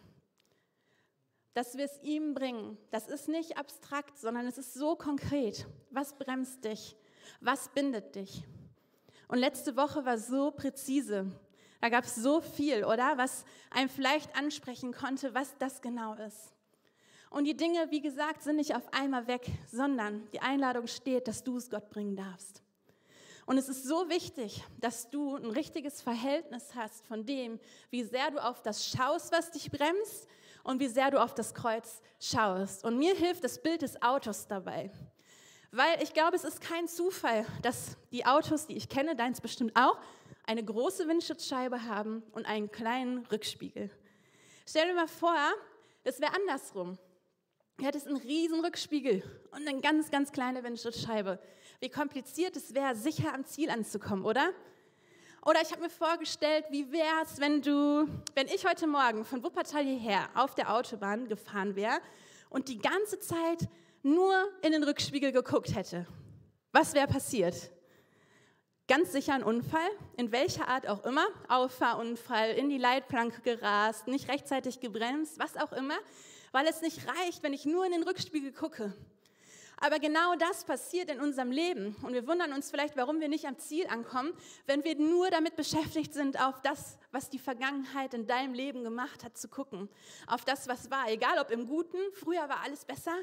[1.54, 2.78] Dass wir es ihm bringen.
[2.90, 5.66] Das ist nicht abstrakt, sondern es ist so konkret.
[5.90, 6.96] Was bremst dich?
[7.40, 8.42] Was bindet dich?
[9.32, 11.24] Und letzte Woche war so präzise.
[11.80, 13.16] Da gab es so viel, oder?
[13.16, 16.52] Was einem vielleicht ansprechen konnte, was das genau ist.
[17.30, 21.42] Und die Dinge, wie gesagt, sind nicht auf einmal weg, sondern die Einladung steht, dass
[21.42, 22.62] du es Gott bringen darfst.
[23.46, 28.32] Und es ist so wichtig, dass du ein richtiges Verhältnis hast von dem, wie sehr
[28.32, 30.28] du auf das schaust, was dich bremst
[30.62, 32.84] und wie sehr du auf das Kreuz schaust.
[32.84, 34.90] Und mir hilft das Bild des Autos dabei.
[35.74, 39.74] Weil ich glaube, es ist kein Zufall, dass die Autos, die ich kenne, deins bestimmt
[39.74, 39.98] auch,
[40.46, 43.90] eine große Windschutzscheibe haben und einen kleinen Rückspiegel.
[44.68, 45.34] Stell dir mal vor,
[46.04, 46.98] das wäre andersrum.
[47.78, 51.38] Du hättest einen riesen Rückspiegel und eine ganz, ganz kleine Windschutzscheibe.
[51.80, 54.52] Wie kompliziert es wäre, sicher am Ziel anzukommen, oder?
[55.46, 57.64] Oder ich habe mir vorgestellt, wie wäre es, wenn
[58.34, 61.98] wenn ich heute Morgen von Wuppertal hierher auf der Autobahn gefahren wäre
[62.50, 63.68] und die ganze Zeit
[64.02, 66.06] nur in den Rückspiegel geguckt hätte.
[66.72, 67.70] Was wäre passiert?
[68.88, 74.28] Ganz sicher ein Unfall, in welcher Art auch immer, Auffahrunfall, in die Leitplanke gerast, nicht
[74.28, 75.96] rechtzeitig gebremst, was auch immer
[76.52, 78.94] weil es nicht reicht, wenn ich nur in den Rückspiegel gucke.
[79.78, 81.96] Aber genau das passiert in unserem Leben.
[82.02, 84.32] Und wir wundern uns vielleicht, warum wir nicht am Ziel ankommen,
[84.66, 89.24] wenn wir nur damit beschäftigt sind, auf das, was die Vergangenheit in deinem Leben gemacht
[89.24, 89.88] hat, zu gucken.
[90.28, 91.10] Auf das, was war.
[91.10, 93.14] Egal ob im Guten, früher war alles besser.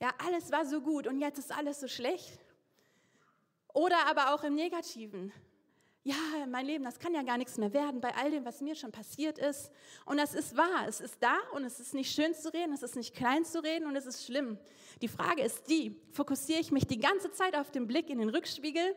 [0.00, 2.38] Ja, alles war so gut und jetzt ist alles so schlecht.
[3.74, 5.32] Oder aber auch im Negativen
[6.08, 6.16] ja,
[6.48, 8.92] mein Leben, das kann ja gar nichts mehr werden bei all dem, was mir schon
[8.92, 9.70] passiert ist.
[10.06, 12.82] Und das ist wahr, es ist da und es ist nicht schön zu reden, es
[12.82, 14.58] ist nicht klein zu reden und es ist schlimm.
[15.02, 18.30] Die Frage ist die, fokussiere ich mich die ganze Zeit auf den Blick in den
[18.30, 18.96] Rückspiegel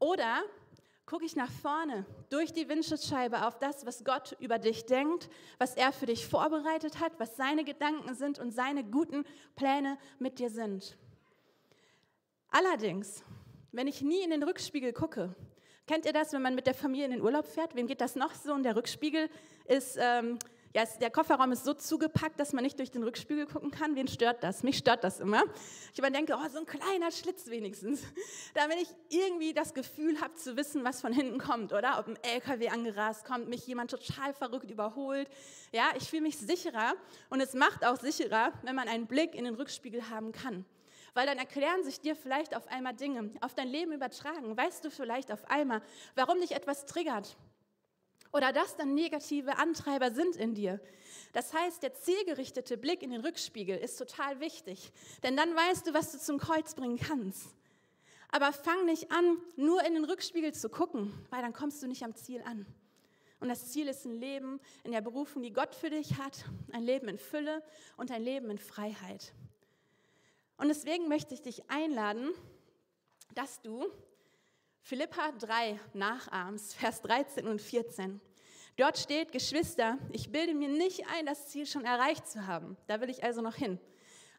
[0.00, 0.42] oder
[1.08, 5.74] gucke ich nach vorne durch die Windschutzscheibe auf das, was Gott über dich denkt, was
[5.74, 9.24] er für dich vorbereitet hat, was seine Gedanken sind und seine guten
[9.56, 10.98] Pläne mit dir sind.
[12.50, 13.24] Allerdings,
[13.72, 15.34] wenn ich nie in den Rückspiegel gucke,
[15.86, 17.74] Kennt ihr das, wenn man mit der Familie in den Urlaub fährt?
[17.74, 18.52] Wem geht das noch so?
[18.52, 19.30] Und der Rückspiegel
[19.64, 20.38] ist, ähm,
[20.74, 23.96] ja, der Kofferraum ist so zugepackt, dass man nicht durch den Rückspiegel gucken kann.
[23.96, 24.62] Wen stört das?
[24.62, 25.42] Mich stört das immer.
[25.92, 28.02] Ich immer denke, oh, so ein kleiner Schlitz wenigstens.
[28.54, 31.98] Damit ich irgendwie das Gefühl habe zu wissen, was von hinten kommt, oder?
[31.98, 35.28] Ob ein LKW angerast kommt, mich jemand total verrückt überholt.
[35.72, 36.94] Ja, ich fühle mich sicherer
[37.30, 40.64] und es macht auch sicherer, wenn man einen Blick in den Rückspiegel haben kann
[41.14, 44.56] weil dann erklären sich dir vielleicht auf einmal Dinge, auf dein Leben übertragen.
[44.56, 45.82] Weißt du vielleicht auf einmal,
[46.14, 47.36] warum dich etwas triggert
[48.32, 50.80] oder dass dann negative Antreiber sind in dir.
[51.32, 55.94] Das heißt, der zielgerichtete Blick in den Rückspiegel ist total wichtig, denn dann weißt du,
[55.94, 57.48] was du zum Kreuz bringen kannst.
[58.30, 62.04] Aber fang nicht an, nur in den Rückspiegel zu gucken, weil dann kommst du nicht
[62.04, 62.66] am Ziel an.
[63.40, 66.82] Und das Ziel ist ein Leben in der Berufung, die Gott für dich hat, ein
[66.82, 67.62] Leben in Fülle
[67.96, 69.32] und ein Leben in Freiheit.
[70.56, 72.30] Und deswegen möchte ich dich einladen,
[73.34, 73.86] dass du
[74.88, 78.22] Philippa 3 nachahmst, Vers 13 und 14.
[78.78, 82.74] Dort steht, Geschwister, ich bilde mir nicht ein, das Ziel schon erreicht zu haben.
[82.86, 83.78] Da will ich also noch hin.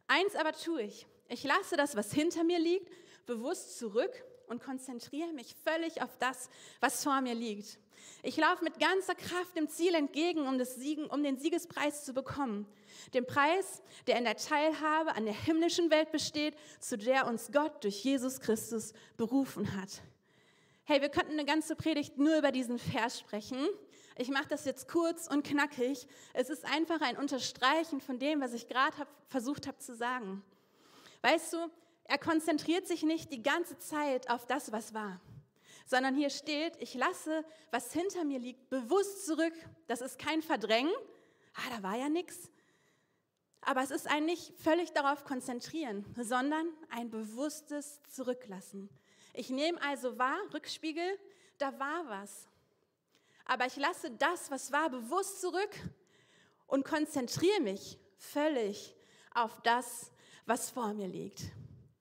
[0.08, 1.06] Eins aber tue ich.
[1.28, 2.90] Ich lasse das, was hinter mir liegt,
[3.28, 4.12] bewusst zurück
[4.48, 7.78] und konzentriere mich völlig auf das, was vor mir liegt.
[8.24, 12.66] Ich laufe mit ganzer Kraft dem Ziel entgegen, um, Siegen, um den Siegespreis zu bekommen.
[13.14, 17.84] Den Preis, der in der Teilhabe an der himmlischen Welt besteht, zu der uns Gott
[17.84, 20.02] durch Jesus Christus berufen hat.
[20.90, 23.70] Hey, wir könnten eine ganze Predigt nur über diesen Vers sprechen.
[24.18, 26.08] Ich mache das jetzt kurz und knackig.
[26.34, 30.42] Es ist einfach ein Unterstreichen von dem, was ich gerade hab, versucht habe zu sagen.
[31.22, 31.58] Weißt du,
[32.06, 35.22] er konzentriert sich nicht die ganze Zeit auf das, was war,
[35.86, 39.54] sondern hier steht, ich lasse, was hinter mir liegt, bewusst zurück.
[39.86, 40.92] Das ist kein Verdrängen.
[41.54, 42.50] Ah, da war ja nichts.
[43.62, 48.90] Aber es ist ein nicht völlig darauf konzentrieren, sondern ein bewusstes Zurücklassen.
[49.40, 51.18] Ich nehme also wahr, Rückspiegel,
[51.60, 52.50] da war was.
[53.46, 55.70] Aber ich lasse das, was war, bewusst zurück
[56.68, 58.94] und konzentriere mich völlig
[59.34, 60.12] auf das,
[60.46, 61.54] was vor mir liegt.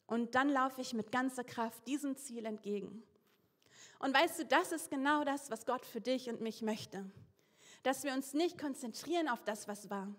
[0.09, 3.05] Und dann laufe ich mit ganzer Kraft diesem Ziel entgegen.
[4.01, 7.09] Und weißt du, das ist genau das, was Gott für dich und mich möchte.
[7.85, 10.12] Dass wir uns nicht konzentrieren auf das, was war,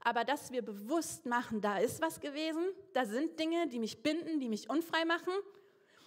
[0.00, 4.40] aber dass wir bewusst machen, da ist was gewesen, da sind Dinge, die mich binden,
[4.40, 5.34] die mich unfrei machen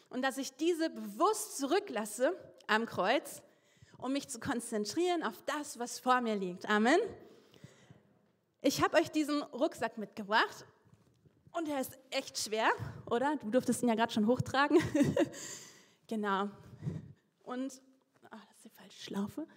[0.10, 3.42] und dass ich diese bewusst zurücklasse am Kreuz,
[3.98, 6.70] um mich zu konzentrieren auf das, was vor mir liegt.
[6.70, 7.00] Amen.
[8.62, 10.66] Ich habe euch diesen Rucksack mitgebracht
[11.52, 12.70] und er ist echt schwer,
[13.10, 13.36] oder?
[13.38, 14.78] Du durftest ihn ja gerade schon hochtragen.
[16.08, 16.50] genau.
[17.44, 17.82] Und,
[18.30, 19.48] ach, das ist die falsche Schlaufe.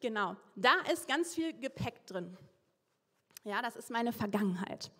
[0.00, 2.36] Genau, da ist ganz viel Gepäck drin.
[3.44, 4.90] Ja, das ist meine Vergangenheit.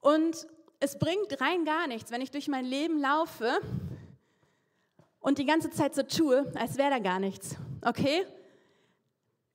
[0.00, 0.46] Und
[0.82, 3.60] es bringt rein gar nichts, wenn ich durch mein Leben laufe
[5.20, 7.54] und die ganze Zeit so tue, als wäre da gar nichts.
[7.82, 8.26] Okay?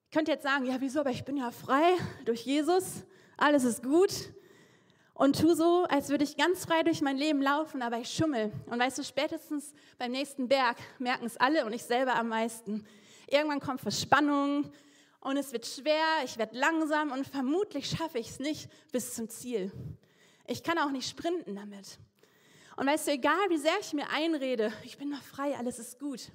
[0.06, 3.04] Ich könnte jetzt sagen, ja, wieso, aber ich bin ja frei durch Jesus,
[3.36, 4.32] alles ist gut.
[5.14, 8.54] Und tu so, als würde ich ganz frei durch mein Leben laufen, aber ich schummel.
[8.68, 12.86] Und weißt du, spätestens beim nächsten Berg merken es alle und ich selber am meisten.
[13.28, 14.72] Irgendwann kommt Verspannung,
[15.20, 19.28] und es wird schwer, ich werde langsam und vermutlich schaffe ich es nicht bis zum
[19.28, 19.74] Ziel.
[20.50, 22.00] Ich kann auch nicht sprinten damit.
[22.78, 26.00] Und weißt du, egal wie sehr ich mir einrede, ich bin noch frei, alles ist
[26.00, 26.32] gut.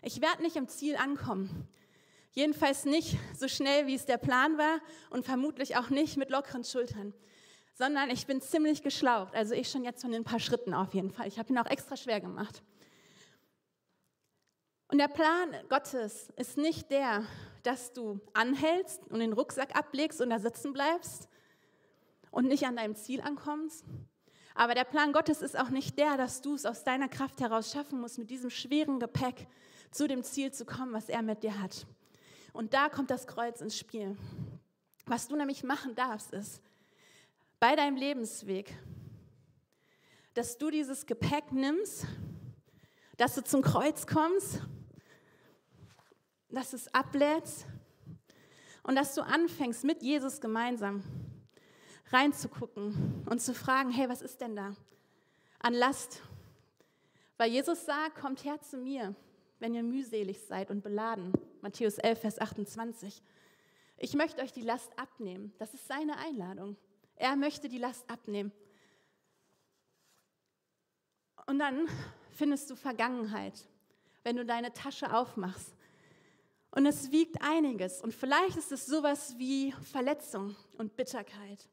[0.00, 1.68] Ich werde nicht im Ziel ankommen.
[2.30, 6.62] Jedenfalls nicht so schnell, wie es der Plan war und vermutlich auch nicht mit lockeren
[6.62, 7.12] Schultern,
[7.74, 9.34] sondern ich bin ziemlich geschlaucht.
[9.34, 11.26] Also ich schon jetzt von den paar Schritten auf jeden Fall.
[11.26, 12.62] Ich habe ihn auch extra schwer gemacht.
[14.86, 17.24] Und der Plan Gottes ist nicht der,
[17.64, 21.28] dass du anhältst und den Rucksack ablegst und da sitzen bleibst
[22.32, 23.84] und nicht an deinem Ziel ankommst.
[24.56, 27.70] Aber der Plan Gottes ist auch nicht der, dass du es aus deiner Kraft heraus
[27.70, 29.46] schaffen musst, mit diesem schweren Gepäck
[29.92, 31.86] zu dem Ziel zu kommen, was er mit dir hat.
[32.52, 34.16] Und da kommt das Kreuz ins Spiel.
[35.06, 36.60] Was du nämlich machen darfst, ist,
[37.60, 38.76] bei deinem Lebensweg,
[40.34, 42.06] dass du dieses Gepäck nimmst,
[43.16, 44.60] dass du zum Kreuz kommst
[46.52, 47.66] dass es ablädst
[48.82, 51.02] und dass du anfängst, mit Jesus gemeinsam
[52.12, 54.74] reinzugucken und zu fragen, hey, was ist denn da
[55.60, 56.22] an Last?
[57.36, 59.14] Weil Jesus sagt, kommt her zu mir,
[59.58, 61.32] wenn ihr mühselig seid und beladen.
[61.60, 63.22] Matthäus 11, Vers 28.
[63.96, 65.52] Ich möchte euch die Last abnehmen.
[65.58, 66.76] Das ist seine Einladung.
[67.16, 68.52] Er möchte die Last abnehmen.
[71.46, 71.88] Und dann
[72.30, 73.68] findest du Vergangenheit,
[74.22, 75.74] wenn du deine Tasche aufmachst
[76.72, 78.02] und es wiegt einiges.
[78.02, 81.68] Und vielleicht ist es sowas wie Verletzung und Bitterkeit.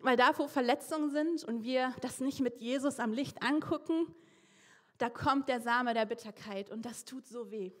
[0.00, 4.06] Weil da, wo Verletzungen sind und wir das nicht mit Jesus am Licht angucken,
[4.98, 7.72] da kommt der Same der Bitterkeit und das tut so weh.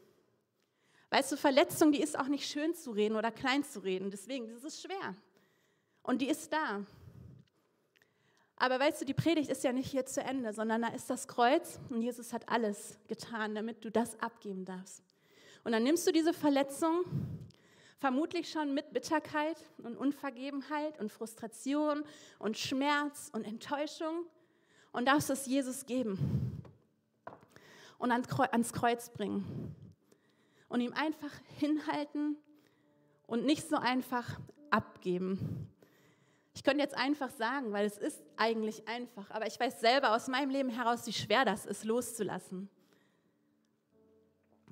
[1.10, 4.10] Weißt du, Verletzung, die ist auch nicht schön zu reden oder klein zu reden.
[4.10, 5.16] Deswegen, das ist schwer.
[6.02, 6.84] Und die ist da.
[8.56, 11.26] Aber weißt du, die Predigt ist ja nicht hier zu Ende, sondern da ist das
[11.26, 15.02] Kreuz und Jesus hat alles getan, damit du das abgeben darfst.
[15.64, 17.04] Und dann nimmst du diese Verletzung,
[18.00, 22.02] vermutlich schon mit Bitterkeit und Unvergebenheit und Frustration
[22.38, 24.24] und Schmerz und Enttäuschung
[24.90, 26.62] und darfst es Jesus geben
[27.98, 29.76] und ans Kreuz bringen
[30.70, 32.38] und ihm einfach hinhalten
[33.26, 35.68] und nicht so einfach abgeben.
[36.54, 40.26] Ich könnte jetzt einfach sagen, weil es ist eigentlich einfach, aber ich weiß selber aus
[40.26, 42.70] meinem Leben heraus, wie schwer das ist, loszulassen.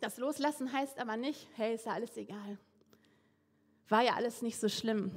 [0.00, 2.58] Das Loslassen heißt aber nicht, hey, ist ja alles egal.
[3.88, 5.10] War ja alles nicht so schlimm.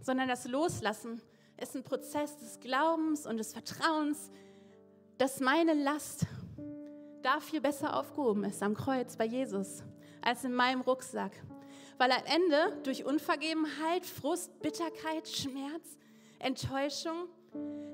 [0.00, 1.22] Sondern das Loslassen
[1.60, 4.30] ist ein Prozess des Glaubens und des Vertrauens,
[5.18, 6.26] dass meine Last
[7.22, 9.84] da viel besser aufgehoben ist am Kreuz bei Jesus
[10.22, 11.32] als in meinem Rucksack.
[11.98, 15.98] Weil am Ende durch Unvergebenheit, Frust, Bitterkeit, Schmerz,
[16.40, 17.28] Enttäuschung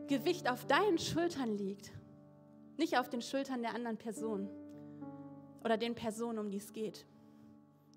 [0.06, 1.92] Gewicht auf deinen Schultern liegt.
[2.78, 4.48] nicht auf den Schultern der anderen Person
[5.64, 7.04] oder den Personen, um die es geht.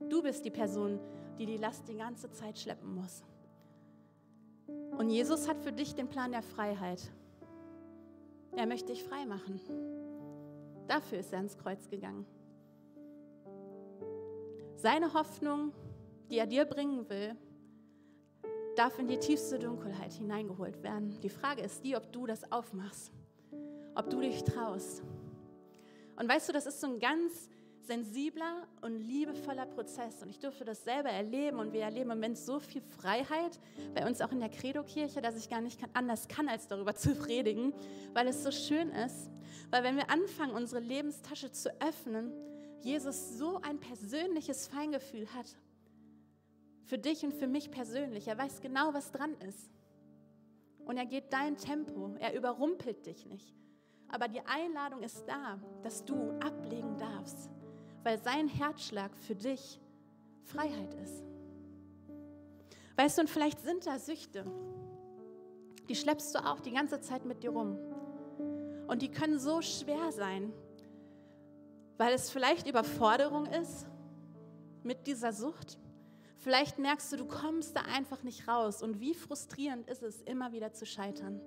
[0.09, 0.99] Du bist die Person,
[1.37, 3.23] die die Last die ganze Zeit schleppen muss.
[4.97, 7.11] Und Jesus hat für dich den Plan der Freiheit.
[8.55, 9.59] Er möchte dich frei machen.
[10.87, 12.25] Dafür ist er ans Kreuz gegangen.
[14.75, 15.71] Seine Hoffnung,
[16.29, 17.35] die er dir bringen will,
[18.75, 21.19] darf in die tiefste Dunkelheit hineingeholt werden.
[21.21, 23.11] Die Frage ist die, ob du das aufmachst,
[23.95, 25.03] ob du dich traust.
[26.15, 27.49] Und weißt du, das ist so ein ganz
[27.85, 30.21] sensibler und liebevoller Prozess.
[30.21, 33.59] Und ich durfte das selber erleben und wir erleben im Moment so viel Freiheit
[33.93, 37.15] bei uns auch in der Credo-Kirche, dass ich gar nicht anders kann, als darüber zu
[37.15, 37.73] predigen,
[38.13, 39.29] weil es so schön ist.
[39.69, 42.31] Weil wenn wir anfangen, unsere Lebenstasche zu öffnen,
[42.81, 45.57] Jesus so ein persönliches Feingefühl hat.
[46.83, 48.27] Für dich und für mich persönlich.
[48.27, 49.69] Er weiß genau, was dran ist.
[50.85, 52.15] Und er geht dein Tempo.
[52.19, 53.55] Er überrumpelt dich nicht.
[54.09, 57.49] Aber die Einladung ist da, dass du ablegen darfst
[58.03, 59.79] weil sein Herzschlag für dich
[60.43, 61.23] Freiheit ist.
[62.97, 64.45] Weißt du, und vielleicht sind da Süchte,
[65.87, 67.77] die schleppst du auch die ganze Zeit mit dir rum.
[68.87, 70.53] Und die können so schwer sein,
[71.97, 73.87] weil es vielleicht Überforderung ist
[74.83, 75.77] mit dieser Sucht.
[76.37, 78.81] Vielleicht merkst du, du kommst da einfach nicht raus.
[78.81, 81.39] Und wie frustrierend ist es, immer wieder zu scheitern.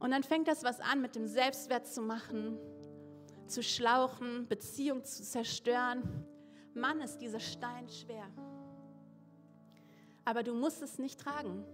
[0.00, 2.58] Und dann fängt das was an, mit dem Selbstwert zu machen,
[3.48, 6.02] zu schlauchen, Beziehung zu zerstören.
[6.74, 8.26] Mann, ist dieser Stein schwer.
[10.24, 11.64] Aber du musst es nicht tragen.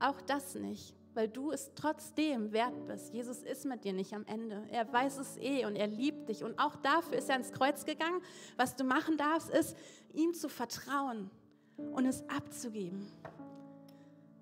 [0.00, 3.12] Auch das nicht, weil du es trotzdem wert bist.
[3.12, 4.66] Jesus ist mit dir nicht am Ende.
[4.70, 6.44] Er weiß es eh und er liebt dich.
[6.44, 8.20] Und auch dafür ist er ans Kreuz gegangen.
[8.56, 9.76] Was du machen darfst, ist,
[10.12, 11.30] ihm zu vertrauen
[11.76, 13.06] und es abzugeben.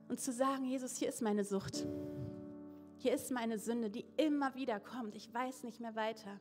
[0.09, 1.87] Und zu sagen, Jesus, hier ist meine Sucht.
[3.02, 5.16] Hier ist meine Sünde, die immer wieder kommt.
[5.16, 6.38] Ich weiß nicht mehr weiter.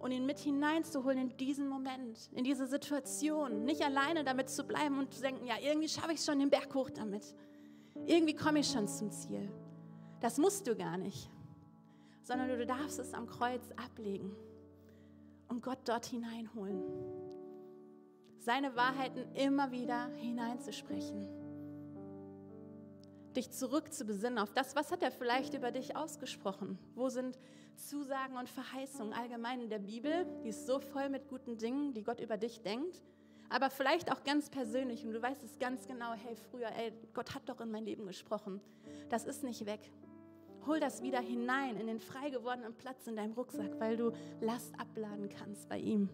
[0.00, 3.64] Und ihn mit hineinzuholen in diesen Moment, in diese Situation.
[3.64, 6.74] Nicht alleine damit zu bleiben und zu denken, ja, irgendwie schaffe ich schon den Berg
[6.74, 7.36] hoch damit.
[8.04, 9.48] Irgendwie komme ich schon zum Ziel.
[10.18, 11.30] Das musst du gar nicht.
[12.24, 14.34] Sondern du darfst es am Kreuz ablegen
[15.46, 16.82] und Gott dort hineinholen.
[18.40, 21.28] Seine Wahrheiten immer wieder hineinzusprechen
[23.36, 26.78] dich zurück zu besinnen auf das, was hat er vielleicht über dich ausgesprochen?
[26.94, 27.38] Wo sind
[27.76, 30.26] Zusagen und Verheißungen allgemein in der Bibel?
[30.44, 33.02] Die ist so voll mit guten Dingen, die Gott über dich denkt.
[33.48, 37.34] Aber vielleicht auch ganz persönlich und du weißt es ganz genau, hey, früher, ey, Gott
[37.34, 38.60] hat doch in mein Leben gesprochen.
[39.08, 39.80] Das ist nicht weg.
[40.66, 44.78] Hol das wieder hinein in den frei gewordenen Platz in deinem Rucksack, weil du Last
[44.78, 46.08] abladen kannst bei ihm.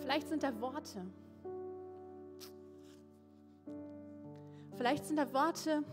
[0.00, 1.06] Vielleicht sind da Worte,
[4.80, 5.84] Vielleicht sind da Worte,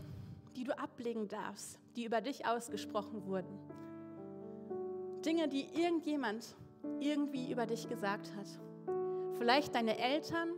[0.55, 3.59] die du ablegen darfst, die über dich ausgesprochen wurden.
[5.25, 6.55] Dinge, die irgendjemand
[7.01, 8.47] irgendwie über dich gesagt hat.
[9.37, 10.51] Vielleicht deine Eltern,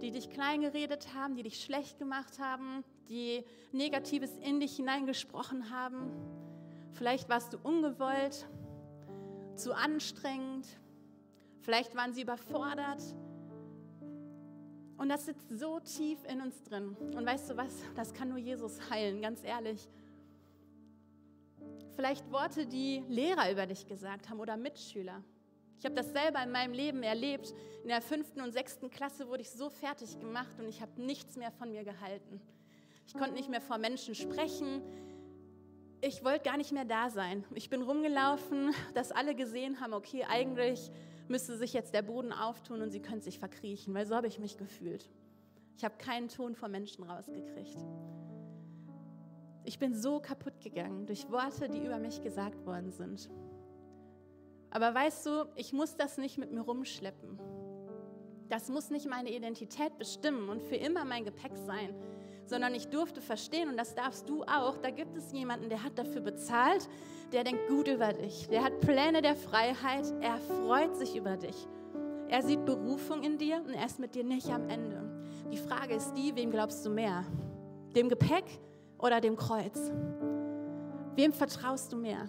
[0.00, 5.68] die dich klein geredet haben, die dich schlecht gemacht haben, die Negatives in dich hineingesprochen
[5.68, 6.10] haben.
[6.92, 8.48] Vielleicht warst du ungewollt,
[9.56, 10.66] zu anstrengend.
[11.60, 13.02] Vielleicht waren sie überfordert.
[15.00, 16.94] Und das sitzt so tief in uns drin.
[17.16, 17.72] Und weißt du was?
[17.96, 19.88] Das kann nur Jesus heilen, ganz ehrlich.
[21.96, 25.24] Vielleicht Worte, die Lehrer über dich gesagt haben oder Mitschüler.
[25.78, 27.54] Ich habe das selber in meinem Leben erlebt.
[27.82, 31.34] In der fünften und sechsten Klasse wurde ich so fertig gemacht und ich habe nichts
[31.38, 32.38] mehr von mir gehalten.
[33.06, 34.82] Ich konnte nicht mehr vor Menschen sprechen.
[36.02, 37.46] Ich wollte gar nicht mehr da sein.
[37.54, 40.90] Ich bin rumgelaufen, dass alle gesehen haben, okay, eigentlich
[41.30, 44.38] müsste sich jetzt der Boden auftun und sie könnte sich verkriechen, weil so habe ich
[44.38, 45.08] mich gefühlt.
[45.76, 47.78] Ich habe keinen Ton vor Menschen rausgekriegt.
[49.64, 53.30] Ich bin so kaputt gegangen durch Worte, die über mich gesagt worden sind.
[54.70, 57.38] Aber weißt du, ich muss das nicht mit mir rumschleppen.
[58.48, 61.94] Das muss nicht meine Identität bestimmen und für immer mein Gepäck sein
[62.50, 65.96] sondern ich durfte verstehen, und das darfst du auch, da gibt es jemanden, der hat
[65.96, 66.88] dafür bezahlt,
[67.32, 71.68] der denkt gut über dich, der hat Pläne der Freiheit, er freut sich über dich.
[72.28, 75.00] Er sieht Berufung in dir und er ist mit dir nicht am Ende.
[75.52, 77.24] Die Frage ist die, wem glaubst du mehr?
[77.94, 78.44] Dem Gepäck
[78.98, 79.90] oder dem Kreuz?
[81.14, 82.28] Wem vertraust du mehr?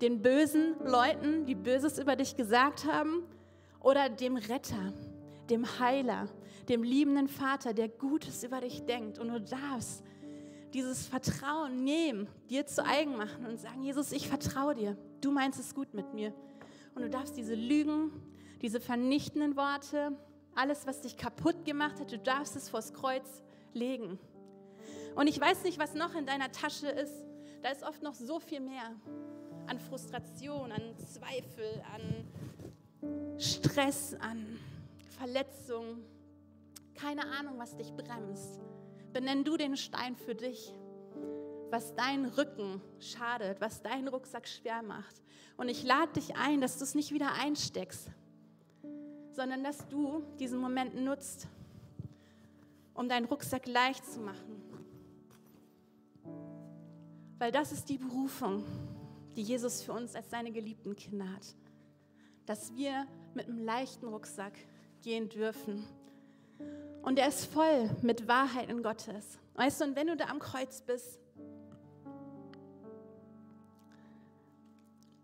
[0.00, 3.22] Den bösen Leuten, die Böses über dich gesagt haben,
[3.80, 4.92] oder dem Retter,
[5.50, 6.28] dem Heiler,
[6.68, 9.18] dem liebenden Vater, der Gutes über dich denkt.
[9.18, 10.02] Und du darfst
[10.74, 14.96] dieses Vertrauen nehmen, dir zu eigen machen und sagen, Jesus, ich vertraue dir.
[15.20, 16.34] Du meinst es gut mit mir.
[16.94, 18.10] Und du darfst diese Lügen,
[18.62, 20.16] diese vernichtenden Worte,
[20.54, 23.42] alles, was dich kaputt gemacht hat, du darfst es vors Kreuz
[23.74, 24.18] legen.
[25.14, 27.14] Und ich weiß nicht, was noch in deiner Tasche ist,
[27.62, 28.94] da ist oft noch so viel mehr
[29.66, 34.58] an Frustration, an Zweifel, an Stress, an
[35.16, 36.04] Verletzung.
[36.94, 38.60] Keine Ahnung, was dich bremst.
[39.12, 40.74] Benenn du den Stein für dich,
[41.70, 45.22] was deinen Rücken schadet, was deinen Rucksack schwer macht.
[45.56, 48.10] Und ich lade dich ein, dass du es nicht wieder einsteckst,
[49.32, 51.48] sondern dass du diesen Moment nutzt,
[52.94, 54.62] um deinen Rucksack leicht zu machen.
[57.38, 58.64] Weil das ist die Berufung,
[59.36, 61.54] die Jesus für uns als seine geliebten Kinder hat.
[62.46, 64.54] Dass wir mit einem leichten Rucksack
[65.06, 65.86] gehen dürfen.
[67.02, 69.38] Und er ist voll mit Wahrheiten Gottes.
[69.54, 71.20] Weißt du, und wenn du da am Kreuz bist,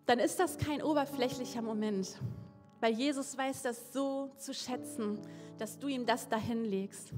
[0.06, 2.16] dann ist das kein oberflächlicher Moment,
[2.78, 5.18] weil Jesus weiß das so zu schätzen,
[5.58, 7.12] dass du ihm das dahin legst.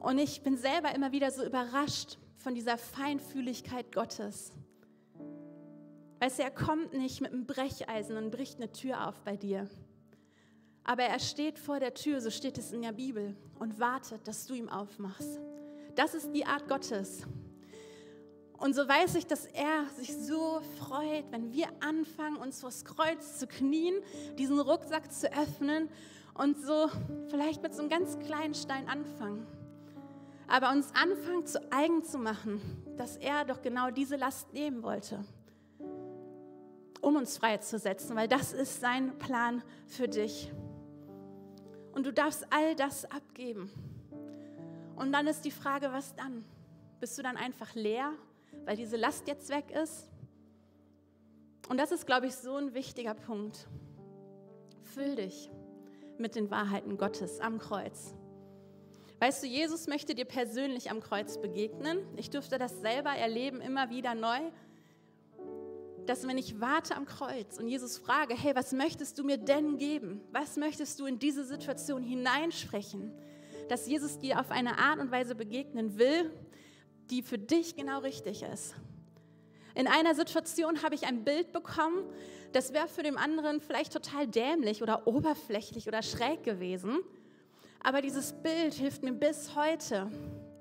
[0.00, 4.52] Und ich bin selber immer wieder so überrascht von dieser Feinfühligkeit Gottes.
[6.18, 9.66] Weißt du, er kommt nicht mit einem Brecheisen und bricht eine Tür auf bei dir.
[10.84, 14.46] Aber er steht vor der Tür, so steht es in der Bibel, und wartet, dass
[14.46, 15.40] du ihm aufmachst.
[15.94, 17.22] Das ist die Art Gottes.
[18.58, 23.38] Und so weiß ich, dass er sich so freut, wenn wir anfangen, uns vors Kreuz
[23.38, 23.94] zu knien,
[24.38, 25.88] diesen Rucksack zu öffnen
[26.34, 26.88] und so
[27.28, 29.46] vielleicht mit so einem ganz kleinen Stein anfangen
[30.50, 32.60] aber uns anfangen zu eigen zu machen,
[32.96, 35.24] dass er doch genau diese Last nehmen wollte,
[37.00, 40.50] um uns freizusetzen, weil das ist sein Plan für dich.
[42.00, 43.70] Und du darfst all das abgeben.
[44.96, 46.46] Und dann ist die Frage, was dann?
[46.98, 48.14] Bist du dann einfach leer,
[48.64, 50.08] weil diese Last jetzt weg ist?
[51.68, 53.68] Und das ist, glaube ich, so ein wichtiger Punkt.
[54.82, 55.50] Füll dich
[56.16, 58.14] mit den Wahrheiten Gottes am Kreuz.
[59.18, 61.98] Weißt du, Jesus möchte dir persönlich am Kreuz begegnen.
[62.16, 64.38] Ich durfte das selber erleben, immer wieder neu.
[66.06, 69.78] Dass wenn ich warte am Kreuz und Jesus frage, hey, was möchtest du mir denn
[69.78, 70.20] geben?
[70.32, 73.12] Was möchtest du in diese Situation hineinsprechen?
[73.68, 76.30] Dass Jesus dir auf eine Art und Weise begegnen will,
[77.10, 78.74] die für dich genau richtig ist.
[79.74, 82.04] In einer Situation habe ich ein Bild bekommen,
[82.52, 86.98] das wäre für den anderen vielleicht total dämlich oder oberflächlich oder schräg gewesen.
[87.82, 90.10] Aber dieses Bild hilft mir bis heute,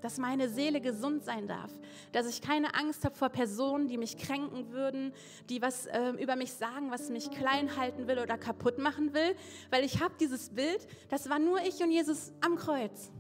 [0.02, 1.72] dass meine Seele gesund sein darf,
[2.12, 5.14] dass ich keine Angst habe vor Personen, die mich kränken würden,
[5.50, 9.36] die was äh, über mich sagen, was mich klein halten will oder kaputt machen will,
[9.70, 13.12] weil ich habe dieses Bild, das war nur ich und Jesus am Kreuz.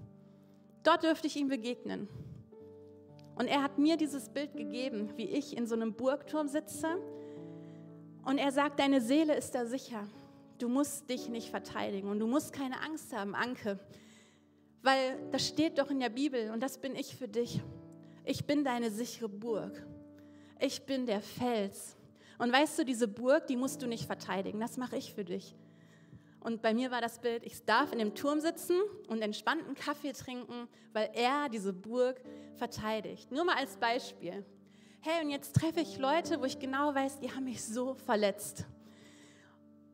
[0.83, 2.07] Dort dürfte ich ihm begegnen.
[3.35, 6.97] Und er hat mir dieses Bild gegeben, wie ich in so einem Burgturm sitze.
[8.25, 10.07] Und er sagt, deine Seele ist da sicher.
[10.57, 13.79] Du musst dich nicht verteidigen und du musst keine Angst haben, Anke.
[14.81, 17.61] Weil das steht doch in der Bibel und das bin ich für dich.
[18.23, 19.85] Ich bin deine sichere Burg.
[20.59, 21.97] Ich bin der Fels.
[22.37, 24.59] Und weißt du, diese Burg, die musst du nicht verteidigen.
[24.59, 25.55] Das mache ich für dich.
[26.39, 30.13] Und bei mir war das Bild, ich darf in dem Turm sitzen und entspannten Kaffee
[30.13, 32.21] trinken, weil er diese Burg
[32.55, 33.29] verteidigt.
[33.31, 34.45] Nur mal als Beispiel.
[35.01, 38.65] Hey, und jetzt treffe ich Leute, wo ich genau weiß, die haben mich so verletzt.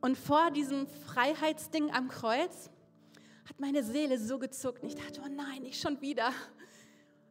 [0.00, 2.70] Und vor diesem Freiheitsding am Kreuz
[3.48, 4.82] hat meine Seele so gezuckt.
[4.84, 6.30] Ich dachte, oh nein, nicht schon wieder.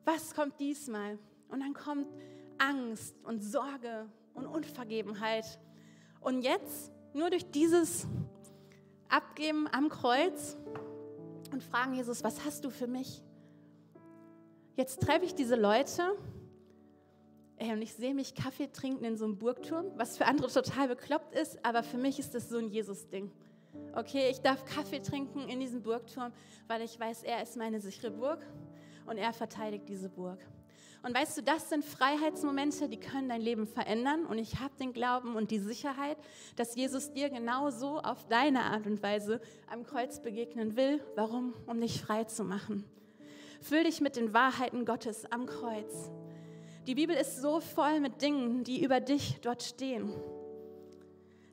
[0.05, 1.17] Was kommt diesmal?
[1.49, 2.07] Und dann kommt
[2.57, 5.45] Angst und Sorge und Unvergebenheit.
[6.21, 8.07] Und jetzt, nur durch dieses
[9.09, 10.57] Abgeben am Kreuz
[11.51, 13.21] und fragen Jesus, was hast du für mich?
[14.75, 16.17] Jetzt treffe ich diese Leute
[17.57, 20.89] Ey, und ich sehe mich Kaffee trinken in so einem Burgturm, was für andere total
[20.89, 23.31] bekloppt ist, aber für mich ist das so ein Jesus-Ding.
[23.95, 26.33] Okay, ich darf Kaffee trinken in diesem Burgturm,
[26.67, 28.45] weil ich weiß, er ist meine sichere Burg
[29.05, 30.39] und er verteidigt diese Burg.
[31.05, 34.25] Und weißt du, das sind Freiheitsmomente, die können dein Leben verändern.
[34.25, 36.17] Und ich habe den Glauben und die Sicherheit,
[36.55, 39.39] dass Jesus dir genauso auf deine Art und Weise
[39.71, 40.99] am Kreuz begegnen will.
[41.15, 41.53] Warum?
[41.67, 42.85] Um dich frei zu machen.
[43.61, 46.09] Füll dich mit den Wahrheiten Gottes am Kreuz.
[46.87, 50.11] Die Bibel ist so voll mit Dingen, die über dich dort stehen.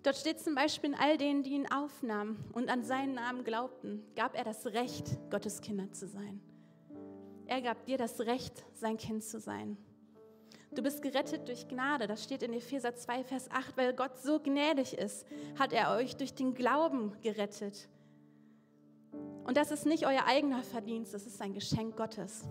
[0.03, 4.05] Dort steht zum Beispiel in all denen, die ihn aufnahmen und an seinen Namen glaubten,
[4.17, 6.41] gab er das Recht, Gottes Kinder zu sein.
[7.47, 9.77] Er gab dir das Recht, sein Kind zu sein.
[10.75, 14.41] Du bist gerettet durch Gnade, das steht in Epheser 2, Vers 8, weil Gott so
[14.41, 15.27] gnädig ist,
[15.59, 17.89] hat er euch durch den Glauben gerettet.
[19.45, 22.49] Und das ist nicht euer eigener Verdienst, das ist ein Geschenk Gottes.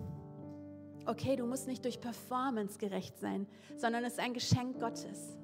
[1.04, 5.36] Okay, du musst nicht durch Performance gerecht sein, sondern es ist ein Geschenk Gottes.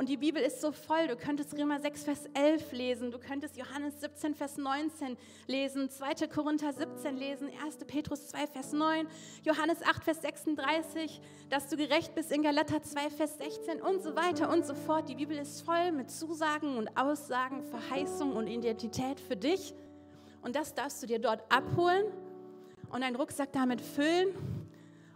[0.00, 1.08] Und die Bibel ist so voll.
[1.08, 3.10] Du könntest Römer 6, Vers 11 lesen.
[3.10, 5.90] Du könntest Johannes 17, Vers 19 lesen.
[5.90, 6.26] 2.
[6.26, 7.50] Korinther 17 lesen.
[7.62, 7.76] 1.
[7.86, 9.06] Petrus 2, Vers 9.
[9.44, 11.20] Johannes 8, Vers 36.
[11.50, 15.06] Dass du gerecht bist in Galater 2, Vers 16 und so weiter und so fort.
[15.10, 19.74] Die Bibel ist voll mit Zusagen und Aussagen, Verheißungen und Identität für dich.
[20.40, 22.06] Und das darfst du dir dort abholen
[22.90, 24.28] und deinen Rucksack damit füllen.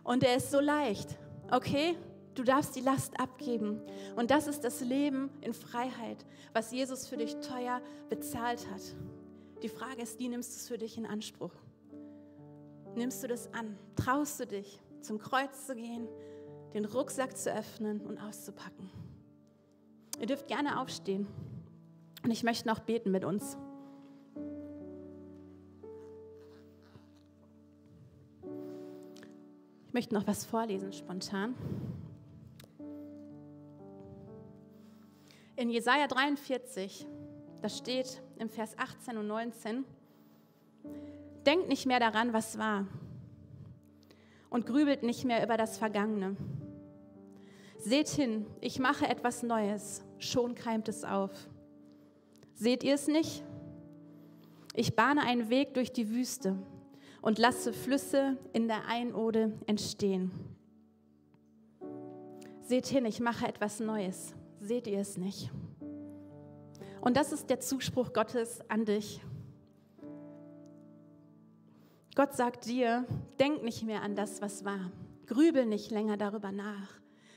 [0.02, 1.16] Und er ist so leicht.
[1.50, 1.96] Okay?
[2.34, 3.80] Du darfst die Last abgeben.
[4.16, 8.82] Und das ist das Leben in Freiheit, was Jesus für dich teuer bezahlt hat.
[9.62, 11.52] Die Frage ist, wie nimmst du es für dich in Anspruch?
[12.96, 13.78] Nimmst du das an?
[13.96, 16.08] Traust du dich, zum Kreuz zu gehen,
[16.74, 18.90] den Rucksack zu öffnen und auszupacken?
[20.20, 21.26] Ihr dürft gerne aufstehen.
[22.24, 23.56] Und ich möchte noch beten mit uns.
[29.88, 31.54] Ich möchte noch was vorlesen spontan.
[35.56, 37.06] In Jesaja 43,
[37.62, 39.84] da steht im Vers 18 und 19,
[41.46, 42.86] denkt nicht mehr daran, was war
[44.50, 46.36] und grübelt nicht mehr über das Vergangene.
[47.78, 51.30] Seht hin, ich mache etwas Neues, schon keimt es auf.
[52.54, 53.44] Seht ihr es nicht?
[54.74, 56.56] Ich bahne einen Weg durch die Wüste
[57.22, 60.32] und lasse Flüsse in der Einode entstehen.
[62.62, 64.34] Seht hin, ich mache etwas Neues
[64.64, 65.50] seht ihr es nicht?
[67.00, 69.20] Und das ist der Zuspruch Gottes an dich.
[72.14, 73.04] Gott sagt dir,
[73.38, 74.90] denk nicht mehr an das, was war.
[75.26, 76.88] Grübel nicht länger darüber nach.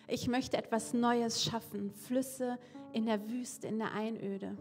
[0.08, 2.58] Ich möchte etwas Neues schaffen, Flüsse
[2.94, 4.56] in der Wüste, in der Einöde.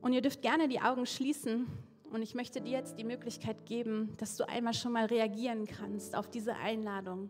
[0.00, 1.66] Und ihr dürft gerne die Augen schließen
[2.12, 6.14] und ich möchte dir jetzt die Möglichkeit geben, dass du einmal schon mal reagieren kannst
[6.14, 7.28] auf diese Einladung,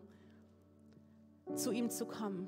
[1.55, 2.47] zu ihm zu kommen.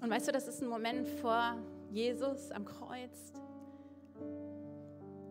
[0.00, 1.56] Und weißt du, das ist ein Moment vor
[1.90, 3.32] Jesus am Kreuz.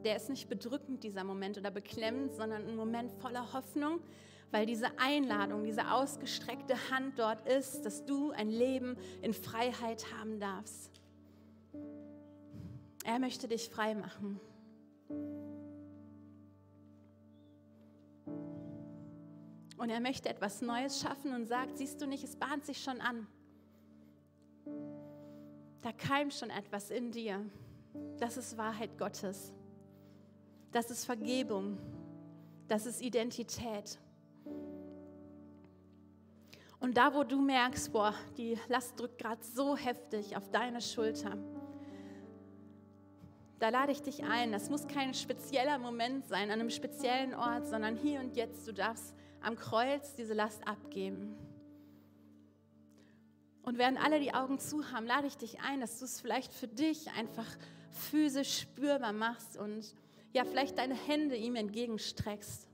[0.03, 3.99] Der ist nicht bedrückend, dieser Moment, oder beklemmend, sondern ein Moment voller Hoffnung,
[4.51, 10.39] weil diese Einladung, diese ausgestreckte Hand dort ist, dass du ein Leben in Freiheit haben
[10.39, 11.01] darfst.
[13.03, 14.39] Er möchte dich frei machen.
[19.77, 22.99] Und er möchte etwas Neues schaffen und sagt, siehst du nicht, es bahnt sich schon
[22.99, 23.27] an.
[25.81, 27.45] Da keimt schon etwas in dir.
[28.17, 29.53] Das ist Wahrheit Gottes.
[30.71, 31.77] Das ist Vergebung.
[32.67, 33.99] Das ist Identität.
[36.79, 41.37] Und da, wo du merkst, boah, die Last drückt gerade so heftig auf deine Schulter,
[43.59, 44.51] da lade ich dich ein.
[44.51, 48.67] Das muss kein spezieller Moment sein, an einem speziellen Ort, sondern hier und jetzt.
[48.67, 51.35] Du darfst am Kreuz diese Last abgeben.
[53.61, 56.53] Und während alle die Augen zu haben, lade ich dich ein, dass du es vielleicht
[56.53, 57.45] für dich einfach
[57.89, 59.93] physisch spürbar machst und
[60.33, 62.67] ja, vielleicht deine Hände ihm entgegenstreckst.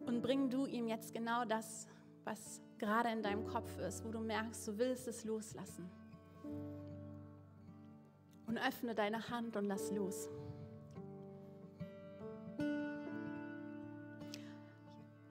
[0.00, 1.86] Und bring du ihm jetzt genau das,
[2.24, 5.88] was gerade in deinem Kopf ist, wo du merkst, du willst es loslassen.
[8.46, 10.28] Und öffne deine Hand und lass los.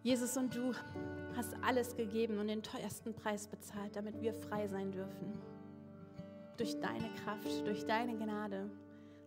[0.03, 0.74] Jesus und du
[1.38, 5.34] hast alles gegeben und den teuersten Preis bezahlt, damit wir frei sein dürfen.
[6.57, 8.70] Durch deine Kraft, durch deine Gnade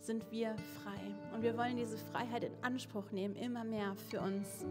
[0.00, 1.34] sind wir frei.
[1.34, 4.66] Und wir wollen diese Freiheit in Anspruch nehmen, immer mehr für uns.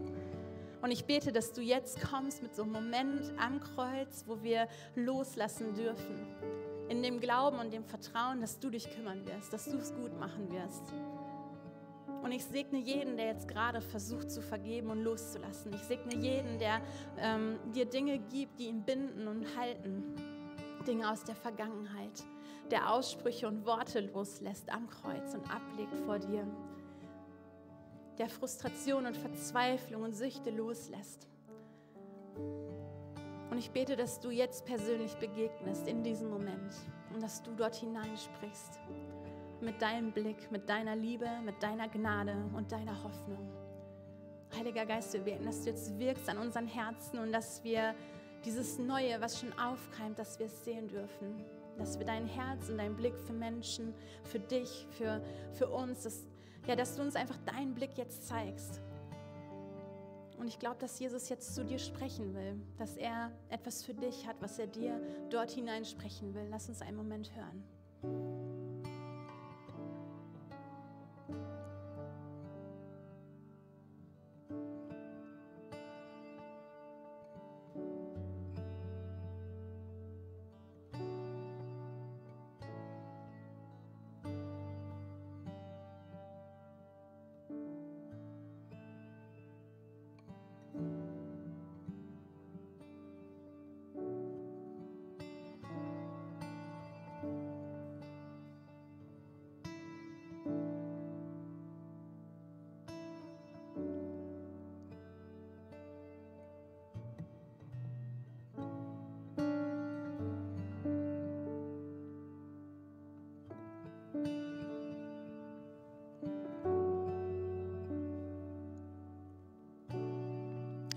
[0.80, 4.68] Und ich bete, dass du jetzt kommst mit so einem Moment am Kreuz, wo wir
[4.94, 6.26] loslassen dürfen.
[6.88, 10.18] In dem Glauben und dem Vertrauen, dass du dich kümmern wirst, dass du es gut
[10.18, 10.92] machen wirst.
[12.22, 15.72] Und ich segne jeden, der jetzt gerade versucht zu vergeben und loszulassen.
[15.72, 16.80] Ich segne jeden, der
[17.18, 20.14] ähm, dir Dinge gibt, die ihn binden und halten.
[20.86, 22.24] Dinge aus der Vergangenheit,
[22.70, 26.46] der Aussprüche und Worte loslässt am Kreuz und ablegt vor dir.
[28.18, 31.28] Der Frustration und Verzweiflung und Süchte loslässt.
[33.50, 36.74] Und ich bete, dass du jetzt persönlich begegnest in diesem Moment
[37.14, 38.80] und dass du dort hineinsprichst
[39.60, 43.48] mit deinem Blick, mit deiner Liebe, mit deiner Gnade und deiner Hoffnung.
[44.56, 47.94] Heiliger Geist, wir beten, dass du jetzt wirkst an unseren Herzen und dass wir
[48.44, 51.44] dieses Neue, was schon aufkeimt, dass wir es sehen dürfen.
[51.78, 53.92] Dass wir dein Herz und deinen Blick für Menschen,
[54.24, 55.20] für dich, für,
[55.52, 56.26] für uns, dass,
[56.66, 58.80] ja, dass du uns einfach deinen Blick jetzt zeigst.
[60.38, 64.26] Und ich glaube, dass Jesus jetzt zu dir sprechen will, dass er etwas für dich
[64.26, 66.46] hat, was er dir dort hinein sprechen will.
[66.50, 68.35] Lass uns einen Moment hören.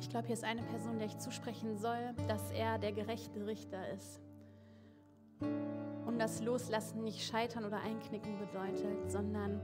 [0.10, 3.92] Ich glaube, hier ist eine Person, der ich zusprechen soll, dass er der gerechte Richter
[3.92, 4.20] ist.
[5.40, 9.62] Und das Loslassen nicht scheitern oder einknicken bedeutet, sondern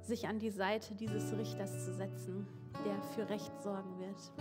[0.00, 2.46] sich an die Seite dieses Richters zu setzen,
[2.86, 4.32] der für Recht sorgen wird.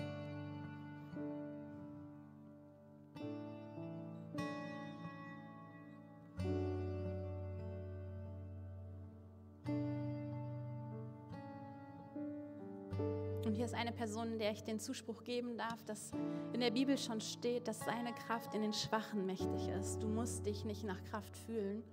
[14.07, 16.13] Person, der ich den Zuspruch geben darf, dass
[16.53, 20.01] in der Bibel schon steht, dass seine Kraft in den Schwachen mächtig ist.
[20.01, 21.83] Du musst dich nicht nach Kraft fühlen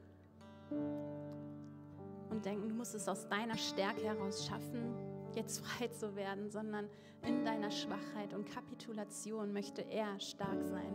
[2.31, 4.95] und denken, du musst es aus deiner Stärke heraus schaffen,
[5.35, 6.89] jetzt frei zu werden, sondern
[7.27, 10.95] in deiner Schwachheit und Kapitulation möchte er stark sein,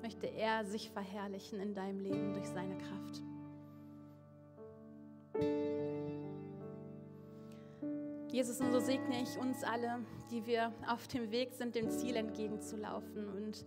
[0.00, 3.25] möchte er sich verherrlichen in deinem Leben durch seine Kraft.
[8.36, 12.16] Jesus, und so segne ich uns alle, die wir auf dem Weg sind, dem Ziel
[12.16, 13.26] entgegenzulaufen.
[13.28, 13.64] Und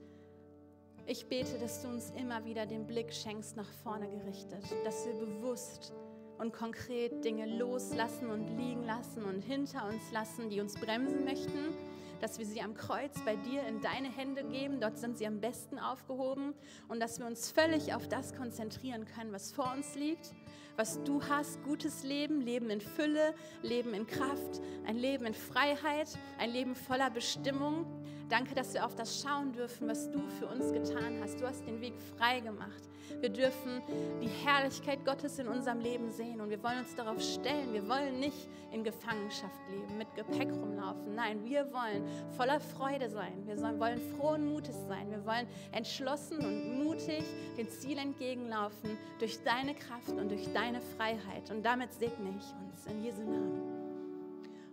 [1.08, 5.14] ich bete, dass du uns immer wieder den Blick schenkst nach vorne gerichtet, dass wir
[5.14, 5.92] bewusst
[6.38, 11.74] und konkret Dinge loslassen und liegen lassen und hinter uns lassen, die uns bremsen möchten,
[12.22, 15.40] dass wir sie am Kreuz bei dir in deine Hände geben, dort sind sie am
[15.40, 16.54] besten aufgehoben.
[16.88, 20.34] Und dass wir uns völlig auf das konzentrieren können, was vor uns liegt,
[20.76, 26.18] was du hast, gutes Leben, Leben in Fülle, Leben in Kraft, ein Leben in Freiheit,
[26.38, 27.86] ein Leben voller Bestimmung.
[28.30, 31.42] Danke, dass wir auf das schauen dürfen, was du für uns getan hast.
[31.42, 32.84] Du hast den Weg frei gemacht.
[33.22, 33.82] Wir dürfen
[34.22, 37.74] die Herrlichkeit Gottes in unserem Leben sehen und wir wollen uns darauf stellen.
[37.74, 41.16] Wir wollen nicht in Gefangenschaft leben, mit Gepäck rumlaufen.
[41.16, 42.04] Nein, wir wollen
[42.38, 43.34] voller Freude sein.
[43.46, 45.10] Wir wollen frohen Mutes sein.
[45.10, 47.24] Wir wollen entschlossen und mutig
[47.58, 51.50] dem Ziel entgegenlaufen durch deine Kraft und durch deine Freiheit.
[51.50, 53.79] Und damit segne ich uns in Jesu Namen.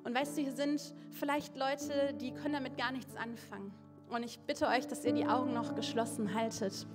[0.07, 3.73] Und weißt du, hier sind vielleicht Leute, die können damit gar nichts anfangen.
[4.09, 6.87] Und ich bitte euch, dass ihr die Augen noch geschlossen haltet.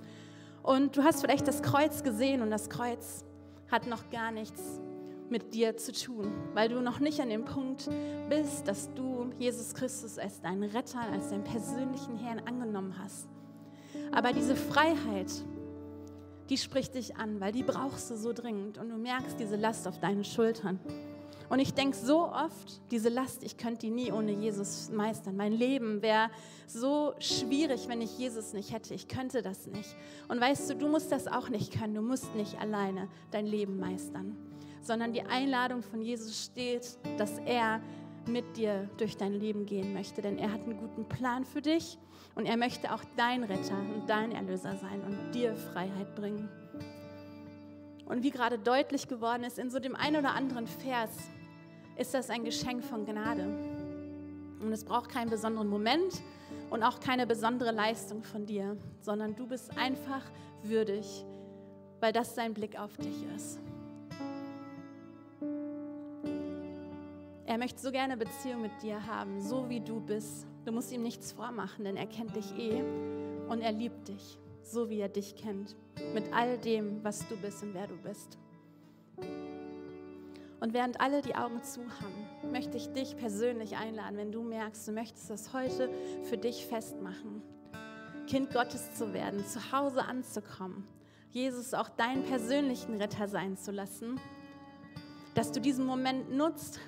[0.62, 3.26] Und du hast vielleicht das Kreuz gesehen und das Kreuz
[3.70, 4.80] hat noch gar nichts
[5.28, 7.90] mit dir zu tun, weil du noch nicht an dem Punkt
[8.30, 13.28] bist, dass du Jesus Christus als deinen Retter, als deinen persönlichen Herrn angenommen hast.
[14.10, 15.30] Aber diese Freiheit,
[16.48, 19.86] die spricht dich an, weil die brauchst du so dringend und du merkst diese Last
[19.86, 20.80] auf deinen Schultern.
[21.52, 25.36] Und ich denke so oft, diese Last, ich könnte die nie ohne Jesus meistern.
[25.36, 26.30] Mein Leben wäre
[26.66, 28.94] so schwierig, wenn ich Jesus nicht hätte.
[28.94, 29.94] Ich könnte das nicht.
[30.28, 31.94] Und weißt du, du musst das auch nicht können.
[31.94, 34.34] Du musst nicht alleine dein Leben meistern,
[34.80, 37.82] sondern die Einladung von Jesus steht, dass er
[38.26, 40.22] mit dir durch dein Leben gehen möchte.
[40.22, 41.98] Denn er hat einen guten Plan für dich
[42.34, 46.48] und er möchte auch dein Retter und dein Erlöser sein und dir Freiheit bringen.
[48.06, 51.10] Und wie gerade deutlich geworden ist in so dem einen oder anderen Vers,
[52.02, 53.46] ist das ein Geschenk von Gnade.
[54.60, 56.20] Und es braucht keinen besonderen Moment
[56.70, 60.22] und auch keine besondere Leistung von dir, sondern du bist einfach
[60.64, 61.24] würdig,
[62.00, 63.60] weil das sein Blick auf dich ist.
[67.46, 70.46] Er möchte so gerne Beziehung mit dir haben, so wie du bist.
[70.64, 72.82] Du musst ihm nichts vormachen, denn er kennt dich eh
[73.48, 75.76] und er liebt dich, so wie er dich kennt,
[76.14, 78.38] mit all dem, was du bist und wer du bist.
[80.62, 84.86] Und während alle die Augen zu haben, möchte ich dich persönlich einladen, wenn du merkst,
[84.86, 85.90] du möchtest das heute
[86.22, 87.42] für dich festmachen,
[88.28, 90.86] Kind Gottes zu werden, zu Hause anzukommen,
[91.30, 94.20] Jesus auch deinen persönlichen Retter sein zu lassen,
[95.34, 96.78] dass du diesen Moment nutzt.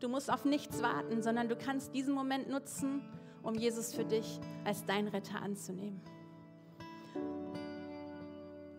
[0.00, 3.00] Du musst auf nichts warten, sondern du kannst diesen Moment nutzen,
[3.44, 6.00] um Jesus für dich als dein Retter anzunehmen.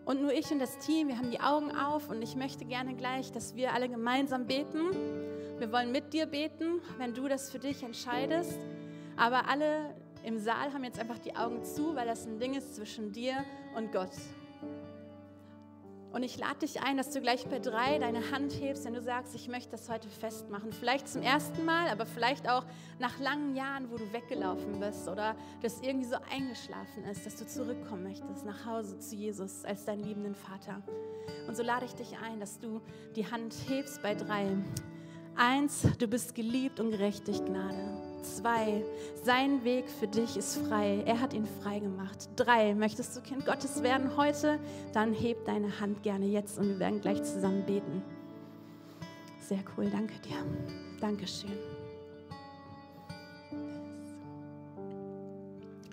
[0.08, 2.94] Und nur ich und das Team, wir haben die Augen auf und ich möchte gerne
[2.94, 4.88] gleich, dass wir alle gemeinsam beten.
[5.58, 8.56] Wir wollen mit dir beten, wenn du das für dich entscheidest.
[9.18, 12.76] Aber alle im Saal haben jetzt einfach die Augen zu, weil das ein Ding ist
[12.76, 13.44] zwischen dir
[13.76, 14.12] und Gott.
[16.12, 19.02] Und ich lade dich ein, dass du gleich bei drei deine Hand hebst, wenn du
[19.02, 20.72] sagst, ich möchte das heute festmachen.
[20.72, 22.64] Vielleicht zum ersten Mal, aber vielleicht auch
[22.98, 27.46] nach langen Jahren, wo du weggelaufen bist oder das irgendwie so eingeschlafen ist, dass du
[27.46, 30.82] zurückkommen möchtest nach Hause zu Jesus als deinen liebenden Vater.
[31.46, 32.80] Und so lade ich dich ein, dass du
[33.14, 34.56] die Hand hebst bei drei.
[35.36, 38.07] Eins, du bist geliebt und gerecht durch Gnade.
[38.22, 38.82] Zwei,
[39.22, 41.02] sein Weg für dich ist frei.
[41.06, 42.28] Er hat ihn frei gemacht.
[42.36, 44.58] Drei, möchtest du Kind Gottes werden heute?
[44.92, 48.02] Dann heb deine Hand gerne jetzt und wir werden gleich zusammen beten.
[49.40, 50.36] Sehr cool, danke dir.
[51.00, 51.52] Dankeschön.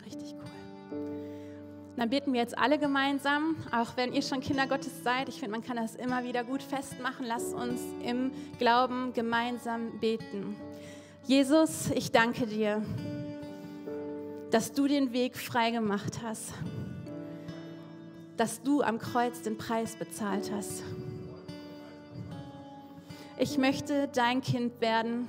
[0.05, 0.45] Richtig cool.
[1.95, 5.29] Dann beten wir jetzt alle gemeinsam, auch wenn ihr schon Kinder Gottes seid.
[5.29, 7.25] Ich finde, man kann das immer wieder gut festmachen.
[7.25, 10.57] Lasst uns im Glauben gemeinsam beten.
[11.27, 12.83] Jesus, ich danke dir,
[14.51, 16.53] dass du den Weg frei gemacht hast,
[18.37, 20.83] dass du am Kreuz den Preis bezahlt hast.
[23.39, 25.25] Ich möchte dein Kind werden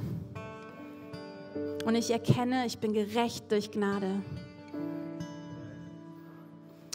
[1.87, 4.21] und ich erkenne, ich bin gerecht durch Gnade.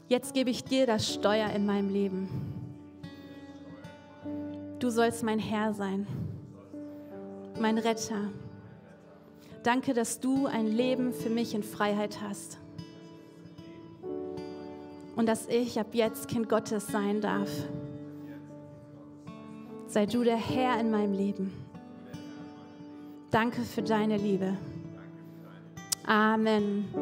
[0.10, 2.30] Jetzt gebe ich dir das Steuer in meinem Leben.
[4.78, 6.06] Du sollst mein Herr sein,
[7.60, 8.30] mein Retter.
[9.64, 12.58] Danke, dass du ein Leben für mich in Freiheit hast.
[15.16, 17.50] Und dass ich ab jetzt Kind Gottes sein darf.
[19.88, 21.54] Sei du der Herr in meinem Leben.
[23.30, 24.58] Danke für deine Liebe.
[26.06, 26.94] Amen.